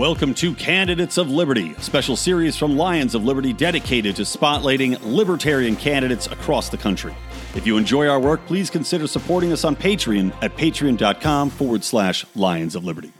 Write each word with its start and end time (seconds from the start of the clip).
Welcome 0.00 0.32
to 0.36 0.54
Candidates 0.54 1.18
of 1.18 1.28
Liberty, 1.28 1.74
a 1.76 1.82
special 1.82 2.16
series 2.16 2.56
from 2.56 2.78
Lions 2.78 3.14
of 3.14 3.22
Liberty 3.22 3.52
dedicated 3.52 4.16
to 4.16 4.22
spotlighting 4.22 4.98
libertarian 5.02 5.76
candidates 5.76 6.26
across 6.26 6.70
the 6.70 6.78
country. 6.78 7.14
If 7.54 7.66
you 7.66 7.76
enjoy 7.76 8.06
our 8.06 8.18
work, 8.18 8.46
please 8.46 8.70
consider 8.70 9.06
supporting 9.06 9.52
us 9.52 9.62
on 9.62 9.76
Patreon 9.76 10.32
at 10.40 10.56
patreon.com 10.56 11.50
forward 11.50 11.84
slash 11.84 12.24
Lions 12.34 12.76
of 12.76 12.82
Liberty. 12.86 13.12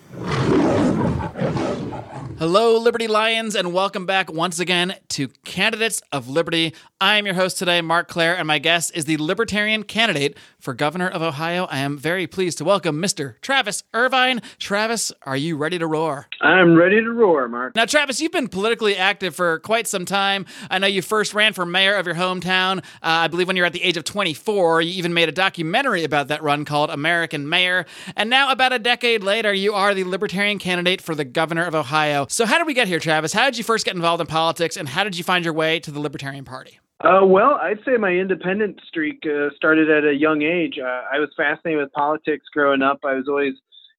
Hello, 2.40 2.78
Liberty 2.78 3.06
Lions, 3.06 3.54
and 3.54 3.70
welcome 3.70 4.06
back 4.06 4.32
once 4.32 4.58
again 4.58 4.94
to 5.08 5.28
Candidates 5.44 6.00
of 6.10 6.26
Liberty. 6.26 6.74
I 6.98 7.16
am 7.16 7.26
your 7.26 7.34
host 7.34 7.58
today, 7.58 7.82
Marc 7.82 8.08
Clair, 8.08 8.34
and 8.34 8.48
my 8.48 8.58
guest 8.58 8.92
is 8.94 9.04
the 9.04 9.18
Libertarian 9.18 9.82
candidate 9.82 10.38
for 10.58 10.72
governor 10.72 11.06
of 11.06 11.20
Ohio. 11.20 11.66
I 11.66 11.80
am 11.80 11.98
very 11.98 12.26
pleased 12.26 12.56
to 12.56 12.64
welcome 12.64 12.96
Mr. 12.96 13.38
Travis 13.42 13.82
Irvine. 13.92 14.40
Travis, 14.58 15.12
are 15.24 15.36
you 15.36 15.58
ready 15.58 15.78
to 15.78 15.86
roar? 15.86 16.28
I'm 16.40 16.76
ready 16.76 17.02
to 17.02 17.10
roar, 17.10 17.46
Marc. 17.46 17.76
Now, 17.76 17.84
Travis, 17.84 18.22
you've 18.22 18.32
been 18.32 18.48
politically 18.48 18.96
active 18.96 19.34
for 19.34 19.58
quite 19.58 19.86
some 19.86 20.06
time. 20.06 20.46
I 20.70 20.78
know 20.78 20.86
you 20.86 21.02
first 21.02 21.34
ran 21.34 21.52
for 21.52 21.66
mayor 21.66 21.96
of 21.96 22.06
your 22.06 22.14
hometown. 22.14 22.78
Uh, 22.78 22.80
I 23.02 23.28
believe 23.28 23.48
when 23.48 23.56
you 23.56 23.62
were 23.62 23.66
at 23.66 23.74
the 23.74 23.82
age 23.82 23.98
of 23.98 24.04
24, 24.04 24.80
you 24.80 24.92
even 24.92 25.12
made 25.12 25.28
a 25.28 25.32
documentary 25.32 26.04
about 26.04 26.28
that 26.28 26.42
run 26.42 26.64
called 26.64 26.88
American 26.88 27.50
Mayor. 27.50 27.84
And 28.16 28.30
now, 28.30 28.50
about 28.50 28.72
a 28.72 28.78
decade 28.78 29.22
later, 29.22 29.52
you 29.52 29.74
are 29.74 29.92
the 29.92 30.04
Libertarian 30.04 30.58
candidate 30.58 31.02
for 31.02 31.14
the 31.14 31.26
governor 31.26 31.64
of 31.64 31.74
Ohio. 31.74 32.28
So, 32.30 32.46
how 32.46 32.58
did 32.58 32.66
we 32.68 32.74
get 32.74 32.86
here, 32.86 33.00
Travis? 33.00 33.32
How 33.32 33.46
did 33.46 33.58
you 33.58 33.64
first 33.64 33.84
get 33.84 33.96
involved 33.96 34.20
in 34.20 34.28
politics, 34.28 34.76
and 34.76 34.88
how 34.88 35.02
did 35.02 35.18
you 35.18 35.24
find 35.24 35.44
your 35.44 35.52
way 35.52 35.80
to 35.80 35.90
the 35.90 35.98
Libertarian 35.98 36.44
Party? 36.44 36.78
Uh, 37.00 37.22
well, 37.24 37.58
I'd 37.60 37.80
say 37.84 37.96
my 37.96 38.12
independent 38.12 38.80
streak 38.86 39.24
uh, 39.26 39.48
started 39.56 39.90
at 39.90 40.04
a 40.04 40.14
young 40.14 40.42
age. 40.42 40.78
Uh, 40.78 41.02
I 41.12 41.18
was 41.18 41.30
fascinated 41.36 41.80
with 41.80 41.92
politics 41.92 42.46
growing 42.54 42.82
up. 42.82 43.00
I 43.04 43.14
was 43.14 43.26
always 43.26 43.54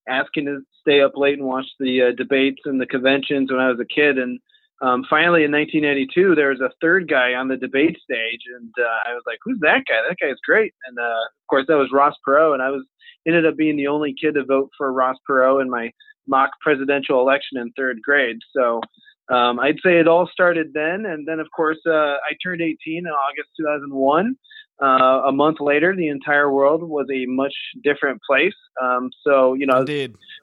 asking 0.08 0.46
to 0.46 0.62
stay 0.80 1.02
up 1.02 1.12
late 1.18 1.40
and 1.40 1.46
watch 1.46 1.66
the 1.78 2.04
uh, 2.04 2.16
debates 2.16 2.62
and 2.64 2.80
the 2.80 2.86
conventions 2.86 3.52
when 3.52 3.60
I 3.60 3.68
was 3.68 3.82
a 3.82 3.94
kid. 3.94 4.18
And 4.18 4.40
um, 4.82 5.04
finally, 5.10 5.44
in 5.44 5.52
1982, 5.52 6.34
there 6.34 6.52
was 6.52 6.62
a 6.62 6.72
third 6.80 7.10
guy 7.10 7.34
on 7.34 7.50
the 7.50 7.58
debate 7.58 7.98
stage, 8.02 8.44
and 8.56 8.74
uh, 8.80 9.10
I 9.10 9.14
was 9.14 9.24
like, 9.28 9.40
"Who's 9.44 9.60
that 9.60 9.84
guy? 9.90 10.08
That 10.08 10.16
guy's 10.22 10.40
great!" 10.46 10.74
And 10.88 10.98
uh, 10.98 11.04
of 11.04 11.48
course, 11.50 11.66
that 11.68 11.76
was 11.76 11.92
Ross 11.92 12.16
Perot, 12.26 12.54
and 12.54 12.64
I 12.64 12.70
was 12.70 12.86
ended 13.28 13.46
up 13.46 13.58
being 13.58 13.76
the 13.76 13.88
only 13.88 14.16
kid 14.20 14.36
to 14.36 14.46
vote 14.46 14.70
for 14.78 14.94
Ross 14.94 15.18
Perot 15.30 15.62
in 15.62 15.70
my 15.70 15.92
mock 16.32 16.52
presidential 16.62 17.20
election 17.20 17.60
in 17.60 17.72
third 17.78 18.02
grade. 18.02 18.38
So 18.56 18.82
um, 19.30 19.60
I'd 19.60 19.78
say 19.84 20.00
it 20.00 20.08
all 20.08 20.28
started 20.32 20.72
then, 20.74 21.06
and 21.06 21.28
then 21.28 21.40
of 21.40 21.48
course 21.56 21.78
uh, 21.86 21.92
I 21.92 22.34
turned 22.44 22.62
18 22.62 22.78
in 22.88 23.06
August 23.06 23.50
2001. 23.60 24.36
Uh, 24.82 25.28
a 25.28 25.32
month 25.32 25.58
later, 25.60 25.96
the 25.96 26.08
entire 26.08 26.52
world 26.52 26.82
was 26.82 27.06
a 27.14 27.28
much 27.28 27.54
different 27.84 28.20
place. 28.28 28.56
Um, 28.82 29.12
so 29.24 29.54
you 29.54 29.68
know, 29.68 29.86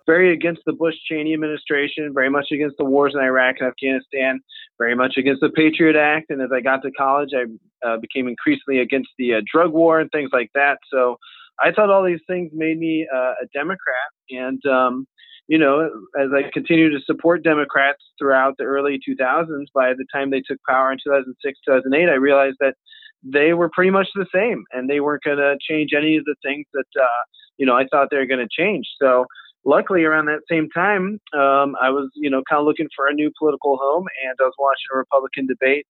very 0.06 0.32
against 0.32 0.62
the 0.64 0.72
Bush 0.72 0.94
Cheney 1.08 1.34
administration, 1.34 2.14
very 2.14 2.30
much 2.30 2.46
against 2.52 2.76
the 2.78 2.84
wars 2.84 3.14
in 3.16 3.20
Iraq 3.20 3.56
and 3.58 3.68
Afghanistan, 3.68 4.40
very 4.78 4.94
much 4.94 5.16
against 5.16 5.40
the 5.40 5.50
Patriot 5.50 5.96
Act. 5.96 6.30
And 6.30 6.40
as 6.40 6.50
I 6.54 6.60
got 6.60 6.82
to 6.82 6.92
college, 6.92 7.30
I 7.34 7.44
uh, 7.86 7.96
became 7.96 8.28
increasingly 8.28 8.78
against 8.80 9.10
the 9.18 9.34
uh, 9.34 9.40
drug 9.52 9.72
war 9.72 9.98
and 9.98 10.08
things 10.12 10.30
like 10.32 10.50
that. 10.54 10.78
So 10.92 11.18
I 11.60 11.72
thought 11.72 11.90
all 11.90 12.04
these 12.04 12.22
things 12.28 12.52
made 12.54 12.78
me 12.78 13.08
uh, 13.12 13.34
a 13.42 13.46
Democrat, 13.52 14.10
and 14.30 14.64
um, 14.66 15.06
you 15.48 15.58
know, 15.58 15.90
as 16.20 16.28
I 16.34 16.50
continued 16.52 16.90
to 16.90 17.00
support 17.04 17.42
Democrats 17.42 18.02
throughout 18.18 18.54
the 18.58 18.64
early 18.64 19.00
2000s, 19.08 19.66
by 19.74 19.94
the 19.94 20.04
time 20.12 20.30
they 20.30 20.42
took 20.42 20.58
power 20.68 20.92
in 20.92 20.98
2006, 21.02 21.58
2008, 21.66 22.08
I 22.08 22.14
realized 22.14 22.56
that 22.60 22.74
they 23.22 23.54
were 23.54 23.70
pretty 23.72 23.90
much 23.90 24.08
the 24.14 24.26
same 24.32 24.64
and 24.72 24.88
they 24.88 25.00
weren't 25.00 25.22
going 25.24 25.38
to 25.38 25.56
change 25.60 25.90
any 25.96 26.16
of 26.16 26.24
the 26.24 26.36
things 26.44 26.66
that, 26.74 27.00
uh, 27.00 27.22
you 27.56 27.66
know, 27.66 27.74
I 27.74 27.86
thought 27.90 28.08
they 28.10 28.18
were 28.18 28.26
going 28.26 28.46
to 28.46 28.62
change. 28.62 28.86
So 29.00 29.24
luckily 29.64 30.04
around 30.04 30.26
that 30.26 30.42
same 30.50 30.68
time, 30.70 31.18
um, 31.34 31.74
I 31.80 31.90
was, 31.90 32.10
you 32.14 32.30
know, 32.30 32.42
kind 32.48 32.60
of 32.60 32.66
looking 32.66 32.88
for 32.94 33.08
a 33.08 33.14
new 33.14 33.32
political 33.38 33.78
home 33.78 34.06
and 34.24 34.36
I 34.38 34.44
was 34.44 34.54
watching 34.58 34.86
a 34.94 34.98
Republican 34.98 35.46
debate 35.46 35.86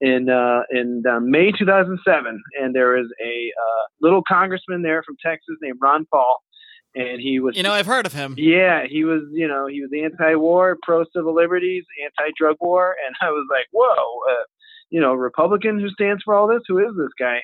in 0.00 0.28
uh, 0.28 0.62
in 0.70 1.04
uh, 1.08 1.20
May 1.20 1.52
2007, 1.52 2.42
and 2.60 2.74
there 2.74 2.96
was 2.96 3.06
a 3.24 3.52
uh, 3.56 3.84
little 4.00 4.22
congressman 4.26 4.82
there 4.82 5.02
from 5.04 5.16
Texas 5.24 5.54
named 5.62 5.78
Ron 5.80 6.06
Paul, 6.10 6.42
and 6.94 7.20
he 7.20 7.40
was 7.40 7.56
You 7.56 7.62
know, 7.62 7.72
I've 7.72 7.86
heard 7.86 8.06
of 8.06 8.12
him. 8.12 8.34
yeah 8.38 8.84
he 8.88 9.04
was 9.04 9.22
you 9.32 9.48
know 9.48 9.66
he 9.66 9.80
was 9.82 9.90
anti-war 9.92 10.78
pro 10.82 11.04
civil 11.14 11.34
liberties 11.34 11.84
anti-drug 12.04 12.56
war 12.60 12.94
and 13.06 13.14
i 13.28 13.30
was 13.30 13.46
like 13.50 13.66
whoa 13.72 14.32
uh, 14.32 14.44
you 14.90 15.00
know 15.00 15.14
republican 15.14 15.78
who 15.80 15.88
stands 15.90 16.22
for 16.24 16.34
all 16.34 16.46
this 16.48 16.62
who 16.68 16.78
is 16.78 16.94
this 16.96 17.12
guy 17.18 17.40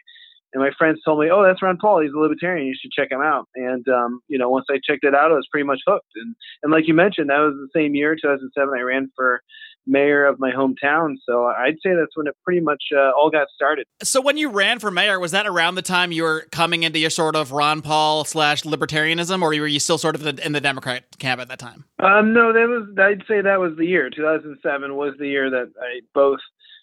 and 0.52 0.62
my 0.62 0.70
friends 0.78 1.00
told 1.04 1.20
me 1.20 1.30
oh 1.30 1.42
that's 1.42 1.62
ron 1.62 1.76
paul. 1.76 2.00
He's 2.00 2.12
a 2.12 2.18
libertarian. 2.18 2.66
You 2.66 2.74
should 2.80 2.92
check 2.92 3.10
him 3.10 3.20
out. 3.20 3.48
And 3.54 3.86
um, 3.88 4.20
you 4.28 4.38
know 4.38 4.48
once 4.50 4.66
i 4.70 4.78
checked 4.84 5.04
it 5.04 5.14
out 5.14 5.30
i 5.30 5.34
was 5.34 5.48
pretty 5.50 5.66
much 5.66 5.80
hooked. 5.86 6.10
And 6.16 6.34
and 6.62 6.72
like 6.72 6.88
you 6.88 6.94
mentioned 6.94 7.30
that 7.30 7.38
was 7.38 7.54
the 7.54 7.68
same 7.78 7.94
year 7.94 8.14
2007 8.14 8.74
i 8.76 8.80
ran 8.82 9.10
for 9.16 9.40
mayor 9.86 10.26
of 10.26 10.38
my 10.38 10.50
hometown. 10.50 11.14
So 11.26 11.46
i'd 11.46 11.76
say 11.82 11.90
that's 11.94 12.16
when 12.16 12.26
it 12.26 12.36
pretty 12.44 12.60
much 12.60 12.82
uh, 12.94 13.10
all 13.16 13.30
got 13.30 13.48
started. 13.54 13.86
So 14.02 14.20
when 14.20 14.36
you 14.36 14.50
ran 14.50 14.78
for 14.78 14.90
mayor, 14.90 15.18
was 15.18 15.32
that 15.32 15.46
around 15.46 15.74
the 15.74 15.82
time 15.82 16.12
you 16.12 16.22
were 16.22 16.46
coming 16.52 16.82
into 16.82 16.98
your 16.98 17.10
sort 17.10 17.36
of 17.36 17.52
Ron 17.52 17.82
Paul 17.82 18.24
slash 18.24 18.62
libertarianism, 18.62 19.42
or 19.42 19.48
were 19.48 19.66
you 19.66 19.80
still 19.80 19.98
sort 19.98 20.14
of 20.14 20.26
in 20.26 20.52
the- 20.52 20.58
Democrat 20.60 21.04
camp 21.18 21.40
at 21.40 21.48
that 21.48 21.58
time? 21.58 21.84
Um, 22.00 22.34
no, 22.34 22.52
that 22.52 22.68
was 22.68 22.88
I'd 22.98 23.24
say 23.26 23.40
that 23.40 23.58
was 23.58 23.76
the 23.78 23.86
year. 23.86 24.10
2007 24.10 24.96
was 24.96 25.14
the 25.18 25.28
year 25.28 25.48
that 25.50 25.72
I 25.80 26.00
both 26.14 26.40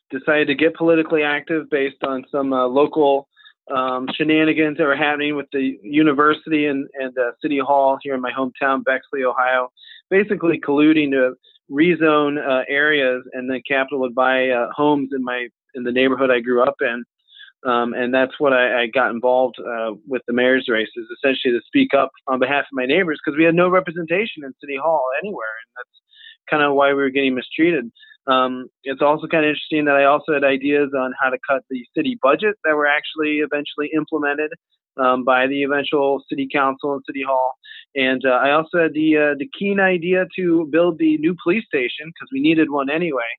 decided 0.10 0.48
to 0.48 0.56
get 0.56 0.76
politically 0.76 1.24
active 1.24 1.70
based 1.70 2.04
on 2.04 2.26
some 2.32 2.54
uh, 2.54 2.68
local 2.68 3.28
um, 3.74 4.08
shenanigans 4.16 4.78
that 4.78 4.84
were 4.84 4.96
happening 4.96 5.36
with 5.36 5.48
the 5.52 5.78
university 5.82 6.68
and 6.68 6.88
and 7.00 7.18
uh, 7.18 7.32
city 7.42 7.60
hall 7.60 7.98
here 8.02 8.14
in 8.14 8.22
my 8.22 8.32
hometown, 8.32 8.84
Bexley, 8.84 9.24
Ohio. 9.24 9.72
Basically, 10.10 10.60
colluding 10.60 11.12
to 11.12 11.34
rezone 11.72 12.38
uh, 12.38 12.64
areas, 12.70 13.24
and 13.34 13.50
the 13.50 13.62
capital 13.68 14.00
would 14.02 14.16
buy 14.16 14.50
uh, 14.50 14.68
homes 14.76 15.10
in 15.16 15.24
my 15.24 15.48
in 15.74 15.84
the 15.84 15.92
neighborhood 15.92 16.32
I 16.32 16.40
grew 16.40 16.64
up 16.64 16.76
in. 16.82 17.04
Um, 17.66 17.96
and 17.96 18.14
that's 18.14 18.40
what 18.40 18.54
I, 18.54 18.84
I 18.84 18.88
got 18.88 19.10
involved 19.10 19.56
uh, 19.60 19.94
with 20.08 20.22
the 20.28 20.34
mayor's 20.34 20.68
races, 20.70 21.08
essentially 21.18 21.52
to 21.52 21.66
speak 21.66 21.96
up 21.96 22.12
on 22.28 22.38
behalf 22.38 22.62
of 22.62 22.74
my 22.74 22.86
neighbors 22.86 23.20
because 23.24 23.36
we 23.36 23.44
had 23.44 23.56
no 23.56 23.70
representation 23.70 24.44
in 24.44 24.54
City 24.62 24.78
Hall 24.80 25.04
anywhere, 25.20 25.56
and 25.66 25.72
that's 25.76 26.02
kind 26.48 26.62
of 26.62 26.76
why 26.76 26.90
we 26.90 27.02
were 27.02 27.10
getting 27.10 27.34
mistreated. 27.34 27.92
Um, 28.28 28.68
it's 28.84 29.02
also 29.02 29.28
kind 29.28 29.46
of 29.46 29.50
interesting 29.50 29.86
that 29.86 29.96
I 29.96 30.06
also 30.06 30.34
had 30.34 30.44
ideas 30.44 30.90
on 30.98 31.14
how 31.22 31.30
to 31.30 31.38
cut 31.48 31.64
the 31.70 31.86
city 31.96 32.18
budget 32.22 32.56
that 32.64 32.76
were 32.76 32.88
actually 32.88 33.38
eventually 33.38 33.92
implemented 33.96 34.52
um, 34.98 35.24
by 35.24 35.48
the 35.48 35.64
eventual 35.64 36.24
city 36.30 36.48
council 36.52 36.94
and 36.94 37.04
city 37.06 37.24
hall. 37.24 37.54
And 37.96 38.24
uh, 38.26 38.30
I 38.30 38.52
also 38.52 38.82
had 38.84 38.94
the 38.94 39.18
uh, 39.18 39.36
the 39.38 39.50
keen 39.58 39.80
idea 39.80 40.26
to 40.38 40.68
build 40.72 40.98
the 40.98 41.18
new 41.18 41.36
police 41.44 41.66
station 41.66 42.08
because 42.08 42.30
we 42.34 42.42
needed 42.42 42.70
one 42.70 42.90
anyway. 42.90 43.32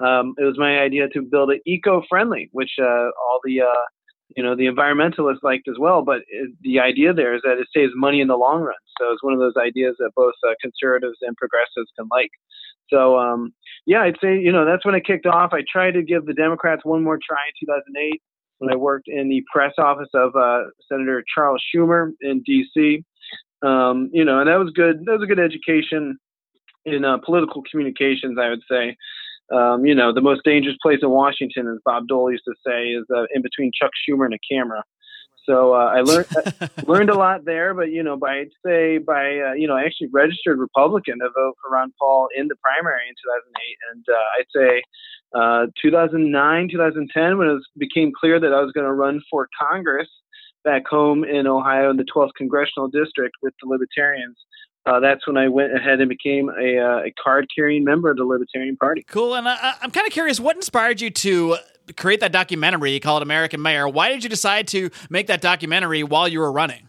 Um, 0.00 0.34
it 0.38 0.44
was 0.44 0.58
my 0.58 0.78
idea 0.80 1.08
to 1.10 1.22
build 1.22 1.52
it 1.52 1.62
eco-friendly, 1.64 2.48
which 2.52 2.72
uh, 2.80 2.84
all 2.84 3.40
the 3.44 3.60
uh, 3.60 3.84
you 4.36 4.42
know 4.42 4.56
the 4.56 4.66
environmentalists 4.66 5.42
liked 5.42 5.68
as 5.68 5.76
well. 5.78 6.02
But 6.02 6.22
it, 6.28 6.50
the 6.62 6.80
idea 6.80 7.12
there 7.12 7.34
is 7.34 7.42
that 7.42 7.58
it 7.58 7.68
saves 7.74 7.92
money 7.94 8.20
in 8.20 8.28
the 8.28 8.36
long 8.36 8.60
run. 8.60 8.74
So 8.98 9.12
it's 9.12 9.22
one 9.22 9.32
of 9.32 9.40
those 9.40 9.56
ideas 9.56 9.96
that 9.98 10.10
both 10.14 10.34
uh, 10.46 10.54
conservatives 10.60 11.18
and 11.22 11.36
progressives 11.36 11.90
can 11.96 12.08
like. 12.10 12.30
So 12.90 13.18
um, 13.18 13.52
yeah, 13.86 14.02
I'd 14.02 14.18
say 14.22 14.38
you 14.38 14.52
know 14.52 14.64
that's 14.64 14.84
when 14.84 14.94
it 14.94 15.06
kicked 15.06 15.26
off. 15.26 15.52
I 15.52 15.62
tried 15.70 15.92
to 15.92 16.02
give 16.02 16.26
the 16.26 16.34
Democrats 16.34 16.82
one 16.84 17.02
more 17.02 17.18
try 17.18 17.38
in 17.48 17.66
2008 17.66 18.22
when 18.58 18.72
I 18.72 18.76
worked 18.76 19.08
in 19.08 19.28
the 19.28 19.42
press 19.52 19.72
office 19.78 20.10
of 20.14 20.36
uh, 20.36 20.64
Senator 20.88 21.24
Charles 21.34 21.62
Schumer 21.74 22.12
in 22.20 22.42
D.C. 22.46 23.04
Um, 23.62 24.10
you 24.12 24.24
know, 24.24 24.40
and 24.40 24.48
that 24.48 24.58
was 24.58 24.72
good. 24.74 25.04
That 25.04 25.18
was 25.18 25.22
a 25.22 25.26
good 25.26 25.40
education 25.40 26.18
in 26.84 27.04
uh, 27.04 27.18
political 27.24 27.62
communications, 27.70 28.38
I 28.40 28.48
would 28.50 28.62
say. 28.70 28.96
Um, 29.50 29.84
you 29.84 29.94
know, 29.94 30.12
the 30.12 30.20
most 30.20 30.42
dangerous 30.44 30.76
place 30.82 31.00
in 31.02 31.10
Washington, 31.10 31.68
as 31.68 31.78
Bob 31.84 32.08
Dole 32.08 32.30
used 32.30 32.44
to 32.44 32.54
say, 32.66 32.88
is 32.88 33.04
uh, 33.14 33.24
in 33.34 33.42
between 33.42 33.70
Chuck 33.78 33.90
Schumer 34.08 34.24
and 34.24 34.34
a 34.34 34.38
camera. 34.50 34.82
So 35.44 35.74
uh, 35.74 35.92
I 35.94 36.00
learned 36.02 36.28
learned 36.86 37.10
a 37.10 37.16
lot 37.16 37.44
there, 37.44 37.74
but 37.74 37.90
you 37.90 38.02
know, 38.02 38.16
by 38.16 38.40
I'd 38.40 38.50
say 38.64 38.98
by 38.98 39.38
uh, 39.38 39.52
you 39.54 39.66
know, 39.66 39.76
I 39.76 39.84
actually 39.84 40.08
registered 40.12 40.58
Republican 40.58 41.18
to 41.18 41.28
vote 41.34 41.54
for 41.60 41.70
Ron 41.70 41.92
Paul 41.98 42.28
in 42.36 42.48
the 42.48 42.56
primary 42.62 43.08
in 43.08 43.14
2008, 43.14 43.76
and 43.92 44.04
uh, 44.08 44.38
I'd 44.38 44.46
say 44.54 44.82
uh, 45.34 45.66
2009, 45.82 46.68
2010, 46.70 47.38
when 47.38 47.48
it 47.48 47.52
was, 47.52 47.68
became 47.76 48.12
clear 48.18 48.38
that 48.38 48.52
I 48.52 48.60
was 48.60 48.72
going 48.72 48.86
to 48.86 48.92
run 48.92 49.20
for 49.30 49.48
Congress 49.60 50.08
back 50.64 50.86
home 50.86 51.24
in 51.24 51.46
Ohio 51.46 51.90
in 51.90 51.96
the 51.96 52.04
12th 52.04 52.34
congressional 52.36 52.88
district 52.88 53.36
with 53.42 53.54
the 53.60 53.68
Libertarians. 53.68 54.36
Uh, 54.84 54.98
that's 54.98 55.26
when 55.26 55.36
I 55.36 55.48
went 55.48 55.76
ahead 55.76 56.00
and 56.00 56.08
became 56.08 56.48
a, 56.48 56.78
uh, 56.78 57.04
a 57.04 57.14
card-carrying 57.22 57.84
member 57.84 58.10
of 58.10 58.16
the 58.16 58.24
Libertarian 58.24 58.76
Party. 58.76 59.04
Cool. 59.06 59.34
And 59.34 59.48
I, 59.48 59.74
I'm 59.80 59.90
kind 59.92 60.06
of 60.06 60.12
curious, 60.12 60.40
what 60.40 60.56
inspired 60.56 61.00
you 61.00 61.10
to 61.10 61.56
create 61.96 62.20
that 62.20 62.32
documentary 62.32 62.98
called 63.00 63.22
American 63.22 63.62
Mayor? 63.62 63.88
Why 63.88 64.08
did 64.08 64.24
you 64.24 64.30
decide 64.30 64.66
to 64.68 64.90
make 65.08 65.26
that 65.28 65.40
documentary 65.40 66.02
while 66.02 66.26
you 66.26 66.40
were 66.40 66.52
running? 66.52 66.88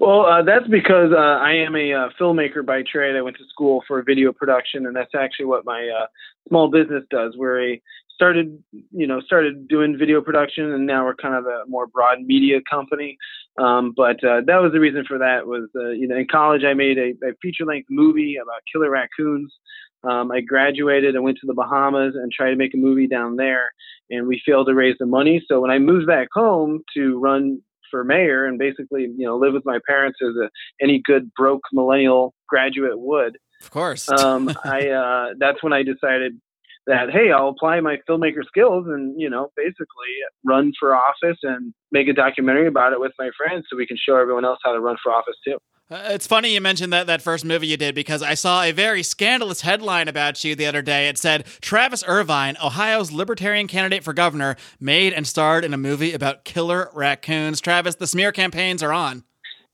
Well, 0.00 0.26
uh, 0.26 0.42
that's 0.42 0.68
because 0.68 1.10
uh, 1.12 1.16
I 1.16 1.54
am 1.54 1.74
a 1.74 1.92
uh, 1.92 2.08
filmmaker 2.20 2.64
by 2.64 2.82
trade. 2.82 3.16
I 3.16 3.22
went 3.22 3.36
to 3.38 3.44
school 3.48 3.82
for 3.86 4.02
video 4.02 4.32
production, 4.32 4.86
and 4.86 4.94
that's 4.94 5.14
actually 5.14 5.46
what 5.46 5.64
my 5.64 5.88
uh, 5.88 6.06
small 6.48 6.70
business 6.70 7.04
does. 7.10 7.34
We're 7.36 7.72
a 7.72 7.82
started, 8.18 8.60
you 8.90 9.06
know, 9.06 9.20
started 9.20 9.68
doing 9.68 9.96
video 9.96 10.20
production, 10.20 10.72
and 10.72 10.86
now 10.86 11.04
we're 11.04 11.14
kind 11.14 11.36
of 11.36 11.46
a 11.46 11.62
more 11.68 11.86
broad 11.86 12.18
media 12.20 12.58
company. 12.68 13.16
Um, 13.58 13.92
but 13.96 14.22
uh, 14.24 14.40
that 14.46 14.60
was 14.60 14.72
the 14.72 14.80
reason 14.80 15.04
for 15.06 15.18
that. 15.18 15.46
Was 15.46 15.68
uh, 15.76 15.90
you 15.90 16.08
know, 16.08 16.16
in 16.16 16.26
college 16.28 16.64
I 16.64 16.74
made 16.74 16.98
a, 16.98 17.10
a 17.24 17.32
feature 17.40 17.64
length 17.64 17.86
movie 17.90 18.36
about 18.42 18.62
killer 18.72 18.90
raccoons. 18.90 19.54
Um, 20.02 20.32
I 20.32 20.40
graduated 20.40 21.14
and 21.14 21.22
went 21.22 21.38
to 21.38 21.46
the 21.46 21.54
Bahamas 21.54 22.14
and 22.16 22.32
tried 22.32 22.50
to 22.50 22.56
make 22.56 22.74
a 22.74 22.76
movie 22.76 23.06
down 23.06 23.36
there, 23.36 23.70
and 24.10 24.26
we 24.26 24.42
failed 24.44 24.66
to 24.66 24.74
raise 24.74 24.96
the 24.98 25.06
money. 25.06 25.44
So 25.46 25.60
when 25.60 25.70
I 25.70 25.78
moved 25.78 26.08
back 26.08 26.28
home 26.32 26.82
to 26.94 27.18
run 27.20 27.62
for 27.88 28.02
mayor 28.02 28.46
and 28.46 28.58
basically, 28.58 29.02
you 29.02 29.26
know, 29.26 29.36
live 29.36 29.54
with 29.54 29.64
my 29.64 29.78
parents 29.86 30.18
as 30.22 30.34
a, 30.36 30.50
any 30.82 31.00
good 31.04 31.32
broke 31.34 31.62
millennial 31.72 32.34
graduate 32.48 32.98
would, 32.98 33.38
of 33.60 33.70
course, 33.70 34.08
um, 34.08 34.50
I 34.64 34.88
uh, 34.88 35.34
that's 35.38 35.62
when 35.62 35.72
I 35.72 35.82
decided 35.82 36.40
that 36.88 37.10
hey, 37.10 37.30
I'll 37.30 37.48
apply 37.48 37.80
my 37.80 37.98
filmmaker 38.08 38.44
skills 38.46 38.86
and 38.88 39.18
you 39.20 39.30
know 39.30 39.52
basically 39.56 40.14
run 40.44 40.72
for 40.80 40.96
office 40.96 41.38
and 41.42 41.72
make 41.92 42.08
a 42.08 42.12
documentary 42.12 42.66
about 42.66 42.92
it 42.92 43.00
with 43.00 43.12
my 43.18 43.30
friends 43.36 43.66
so 43.70 43.76
we 43.76 43.86
can 43.86 43.96
show 43.96 44.16
everyone 44.16 44.44
else 44.44 44.58
how 44.64 44.72
to 44.72 44.80
run 44.80 44.96
for 45.02 45.12
office 45.12 45.36
too. 45.44 45.58
Uh, 45.90 46.08
it's 46.10 46.26
funny 46.26 46.52
you 46.52 46.60
mentioned 46.60 46.92
that 46.92 47.06
that 47.06 47.22
first 47.22 47.44
movie 47.44 47.66
you 47.66 47.76
did 47.76 47.94
because 47.94 48.22
I 48.22 48.34
saw 48.34 48.62
a 48.62 48.72
very 48.72 49.02
scandalous 49.02 49.62
headline 49.62 50.08
about 50.08 50.42
you 50.44 50.54
the 50.54 50.66
other 50.66 50.82
day. 50.82 51.08
It 51.08 51.16
said 51.16 51.46
Travis 51.60 52.04
Irvine, 52.06 52.56
Ohio's 52.62 53.12
libertarian 53.12 53.68
candidate 53.68 54.04
for 54.04 54.12
governor, 54.12 54.56
made 54.80 55.12
and 55.12 55.26
starred 55.26 55.64
in 55.64 55.72
a 55.72 55.78
movie 55.78 56.12
about 56.12 56.44
killer 56.44 56.90
raccoons. 56.92 57.60
Travis, 57.60 57.94
the 57.94 58.06
smear 58.06 58.32
campaigns 58.32 58.82
are 58.82 58.92
on. 58.92 59.24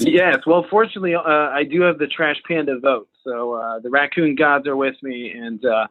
Yes, 0.00 0.38
well, 0.46 0.66
fortunately, 0.69 1.14
uh, 1.14 1.20
I 1.20 1.62
do 1.62 1.82
have 1.82 1.99
the 1.99 2.08
trash 2.08 2.37
panda 2.46 2.78
vote, 2.81 3.08
so 3.22 3.52
uh, 3.55 3.78
the 3.78 3.90
raccoon 3.90 4.34
gods 4.34 4.66
are 4.66 4.76
with 4.76 4.96
me, 5.02 5.31
and 5.31 5.64
uh, 5.64 5.87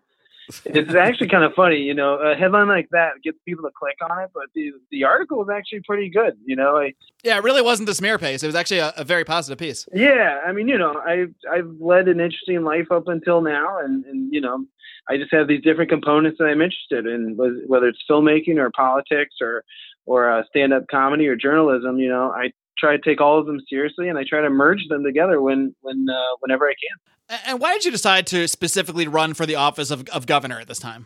it's 0.65 0.93
actually 0.93 1.27
kind 1.27 1.43
of 1.43 1.53
funny, 1.53 1.77
you 1.77 1.93
know, 1.93 2.15
a 2.15 2.35
headline 2.35 2.67
like 2.67 2.89
that 2.91 3.13
gets 3.23 3.37
people 3.45 3.63
to 3.63 3.71
click 3.77 3.97
on 4.09 4.23
it, 4.23 4.29
but 4.33 4.45
the 4.53 4.71
the 4.91 5.03
article 5.03 5.37
was 5.37 5.47
actually 5.53 5.81
pretty 5.81 6.09
good, 6.09 6.37
you 6.45 6.55
know. 6.55 6.77
I, 6.77 6.93
yeah, 7.23 7.37
it 7.37 7.43
really 7.43 7.61
wasn't 7.61 7.89
a 7.89 7.93
smear 7.93 8.17
piece. 8.17 8.43
It 8.43 8.47
was 8.47 8.55
actually 8.55 8.79
a, 8.79 8.93
a, 8.97 9.03
very 9.03 9.23
positive 9.23 9.57
piece. 9.57 9.87
Yeah, 9.93 10.41
I 10.45 10.51
mean, 10.51 10.67
you 10.67 10.77
know, 10.77 11.01
I've 11.05 11.33
I've 11.51 11.69
led 11.79 12.07
an 12.07 12.19
interesting 12.19 12.63
life 12.63 12.91
up 12.91 13.07
until 13.07 13.41
now, 13.41 13.79
and 13.79 14.03
and 14.05 14.33
you 14.33 14.41
know, 14.41 14.65
I 15.09 15.17
just 15.17 15.33
have 15.33 15.47
these 15.47 15.63
different 15.63 15.89
components 15.89 16.37
that 16.39 16.45
I'm 16.45 16.61
interested 16.61 17.05
in, 17.05 17.37
whether 17.67 17.87
it's 17.87 18.03
filmmaking 18.09 18.57
or 18.57 18.69
politics 18.71 19.35
or 19.41 19.63
or 20.05 20.29
uh, 20.29 20.43
stand 20.49 20.73
up 20.73 20.83
comedy 20.89 21.27
or 21.27 21.35
journalism. 21.35 21.97
You 21.99 22.09
know, 22.09 22.31
I 22.31 22.51
try 22.83 22.97
to 22.97 23.01
take 23.01 23.21
all 23.21 23.39
of 23.39 23.45
them 23.45 23.59
seriously, 23.69 24.09
and 24.09 24.17
I 24.17 24.23
try 24.27 24.41
to 24.41 24.49
merge 24.49 24.87
them 24.89 25.03
together 25.03 25.41
when 25.41 25.73
when 25.81 26.07
uh, 26.09 26.35
whenever 26.39 26.65
I 26.67 26.73
can. 26.73 27.39
And 27.47 27.59
why 27.59 27.73
did 27.73 27.85
you 27.85 27.91
decide 27.91 28.27
to 28.27 28.47
specifically 28.47 29.07
run 29.07 29.33
for 29.33 29.45
the 29.45 29.55
office 29.55 29.91
of, 29.91 30.07
of 30.09 30.25
governor 30.25 30.59
at 30.59 30.67
this 30.67 30.79
time? 30.79 31.05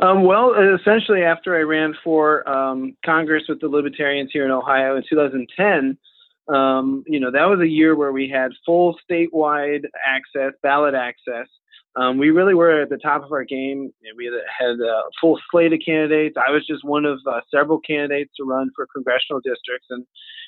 Um, 0.00 0.24
well, 0.24 0.54
essentially, 0.78 1.22
after 1.22 1.56
I 1.56 1.62
ran 1.62 1.94
for 2.04 2.46
um, 2.48 2.96
Congress 3.04 3.44
with 3.48 3.60
the 3.60 3.68
Libertarians 3.68 4.30
here 4.32 4.44
in 4.44 4.50
Ohio 4.50 4.96
in 4.96 5.04
2010, 5.08 5.96
um, 6.54 7.04
you 7.06 7.18
know 7.18 7.30
that 7.30 7.46
was 7.46 7.60
a 7.60 7.68
year 7.68 7.96
where 7.96 8.12
we 8.12 8.28
had 8.28 8.52
full 8.66 8.98
statewide 9.10 9.84
access, 10.06 10.52
ballot 10.62 10.94
access. 10.94 11.48
Um, 11.96 12.18
we 12.18 12.30
really 12.30 12.54
were 12.54 12.82
at 12.82 12.90
the 12.90 12.96
top 12.96 13.22
of 13.22 13.30
our 13.30 13.44
game. 13.44 13.92
We 14.16 14.26
had, 14.58 14.80
a 14.80 15.02
full 15.20 15.38
slate 15.50 15.72
of 15.72 15.78
candidates. 15.84 16.36
I 16.36 16.50
was 16.50 16.66
just 16.66 16.84
one 16.84 17.04
of 17.04 17.20
uh, 17.26 17.40
several 17.52 17.78
candidates 17.78 18.32
to 18.36 18.44
run 18.44 18.70
for 18.74 18.88
congressional 18.92 19.40
districts, 19.40 19.86
and 19.90 20.04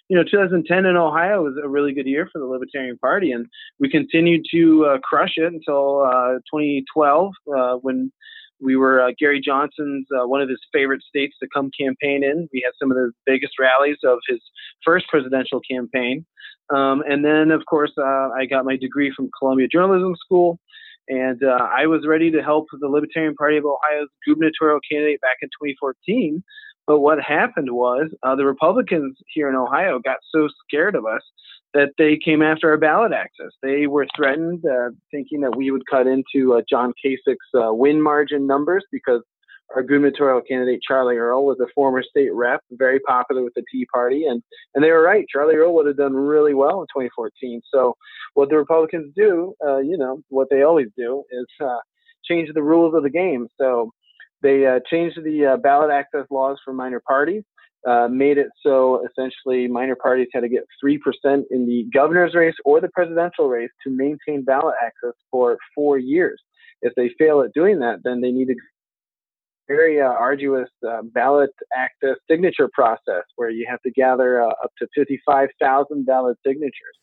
you 0.09 0.17
know, 0.17 0.25
2010 0.25 0.87
in 0.87 0.97
Ohio 0.97 1.43
was 1.43 1.55
a 1.63 1.69
really 1.69 1.93
good 1.93 2.07
year 2.07 2.29
for 2.33 2.39
the 2.39 2.47
Libertarian 2.47 2.99
Party, 2.99 3.33
and 3.33 3.47
we 3.81 3.89
continued 3.89 4.45
to 4.53 4.87
uh, 4.87 4.99
crush 4.99 5.35
it 5.37 5.53
until 5.53 6.03
uh, 6.03 6.35
2012 6.53 7.33
uh, 7.57 7.75
when 7.77 8.13
we 8.61 8.77
were 8.77 9.03
uh, 9.03 9.11
Gary 9.19 9.41
Johnson's 9.41 10.07
uh, 10.13 10.27
one 10.27 10.41
of 10.41 10.49
his 10.49 10.61
favorite 10.73 11.03
states 11.03 11.37
to 11.43 11.49
come 11.53 11.71
campaign 11.79 12.25
in. 12.25 12.49
We 12.53 12.63
had 12.65 12.73
some 12.81 12.91
of 12.91 12.97
the 12.97 13.13
biggest 13.25 13.55
rallies 13.61 13.99
of 14.05 14.19
his 14.29 14.41
first 14.85 15.09
presidential 15.09 15.61
campaign, 15.69 16.25
um, 16.71 17.03
and 17.09 17.25
then 17.25 17.51
of 17.51 17.67
course 17.67 17.93
I 17.99 18.47
got 18.49 18.65
my 18.65 18.77
degree 18.77 19.13
from 19.15 19.31
Columbia 19.39 19.69
Journalism 19.69 20.15
School. 20.25 20.59
And 21.09 21.41
I 21.45 21.87
was 21.87 22.07
ready 22.07 22.31
to 22.33 22.43
help 22.43 22.67
the 22.73 22.89
Libertarian 22.89 23.35
Party 23.35 23.57
of 23.57 23.65
Ohio's 23.65 24.09
gubernatorial 24.27 24.81
candidate 24.91 25.21
back 25.21 25.37
in 25.43 25.49
2014 25.49 26.43
but 26.87 27.01
what 27.01 27.21
happened 27.21 27.71
was 27.73 28.11
uh, 28.23 28.37
the 28.37 28.45
Republicans 28.45 29.17
here 29.27 29.49
in 29.49 29.57
Ohio 29.57 29.99
got 29.99 30.19
so 30.33 30.49
scared 30.65 30.95
of 30.95 31.05
us 31.05 31.23
that 31.75 31.91
they 31.99 32.17
came 32.17 32.43
after 32.43 32.71
our 32.71 32.79
ballot 32.79 33.13
access. 33.13 33.51
They 33.63 33.87
were 33.87 34.07
threatened, 34.17 34.65
uh, 34.65 34.91
thinking 35.11 35.41
that 35.41 35.57
we 35.57 35.71
would 35.71 35.83
cut 35.91 36.07
into 36.07 36.55
uh, 36.55 36.63
John 36.71 36.93
Kasich's 37.05 37.37
uh, 37.55 37.73
win 37.75 38.01
margin 38.01 38.47
numbers 38.47 38.85
because 38.93 39.23
our 39.75 39.83
gubernatorial 39.83 40.43
candidate 40.43 40.81
Charlie 40.87 41.17
Earl 41.17 41.45
was 41.45 41.59
a 41.61 41.67
former 41.75 42.03
state 42.03 42.33
rep, 42.33 42.61
very 42.71 43.01
popular 43.01 43.43
with 43.43 43.55
the 43.55 43.65
Tea 43.71 43.87
Party, 43.93 44.27
and 44.27 44.43
and 44.75 44.85
they 44.85 44.91
were 44.91 45.03
right. 45.03 45.27
Charlie 45.29 45.57
Earl 45.57 45.75
would 45.75 45.87
have 45.87 45.97
done 45.97 46.15
really 46.15 46.55
well 46.55 46.81
in 46.81 46.87
2014. 46.87 47.61
So, 47.73 47.97
what 48.35 48.49
the 48.49 48.57
Republicans 48.57 49.13
do, 49.17 49.55
uh, 49.67 49.79
you 49.79 49.99
know, 49.99 50.23
what 50.29 50.49
they 50.51 50.63
always 50.63 50.89
do 50.97 51.25
is 51.31 51.47
uh, 51.61 51.79
change 52.29 52.49
the 52.55 52.63
rules 52.63 52.95
of 52.95 53.03
the 53.03 53.11
game. 53.11 53.49
So 53.59 53.91
they 54.43 54.67
uh, 54.67 54.81
changed 54.91 55.19
the 55.23 55.47
uh, 55.47 55.57
ballot 55.57 55.91
access 55.91 56.27
laws 56.31 56.59
for 56.65 56.73
minor 56.73 57.01
parties, 57.07 57.43
uh, 57.87 58.09
made 58.09 58.39
it 58.39 58.49
so 58.63 59.05
essentially 59.07 59.69
minor 59.69 59.97
parties 59.97 60.29
had 60.33 60.41
to 60.41 60.49
get 60.49 60.65
3% 60.85 60.99
in 61.51 61.67
the 61.67 61.87
governor's 61.93 62.35
race 62.35 62.55
or 62.65 62.81
the 62.81 62.89
presidential 62.89 63.49
race 63.49 63.71
to 63.85 63.91
maintain 63.91 64.45
ballot 64.45 64.75
access 64.85 65.15
for 65.31 65.57
four 65.75 65.99
years. 65.99 66.41
If 66.83 66.93
they 66.95 67.11
fail 67.19 67.41
at 67.41 67.55
doing 67.55 67.79
that, 67.81 68.01
then 68.05 68.21
they 68.21 68.31
need 68.31 68.51
a 68.51 68.55
very 69.69 70.01
uh, 70.01 70.07
arduous 70.07 70.69
uh, 70.89 71.03
ballot 71.03 71.51
access 71.77 72.17
signature 72.31 72.69
process 72.73 73.25
where 73.37 73.51
you 73.51 73.67
have 73.69 73.81
to 73.83 73.91
gather 73.91 74.43
uh, 74.43 74.49
up 74.63 74.71
to 74.79 74.87
55,000 74.95 76.07
ballot 76.07 76.39
signatures. 76.47 76.97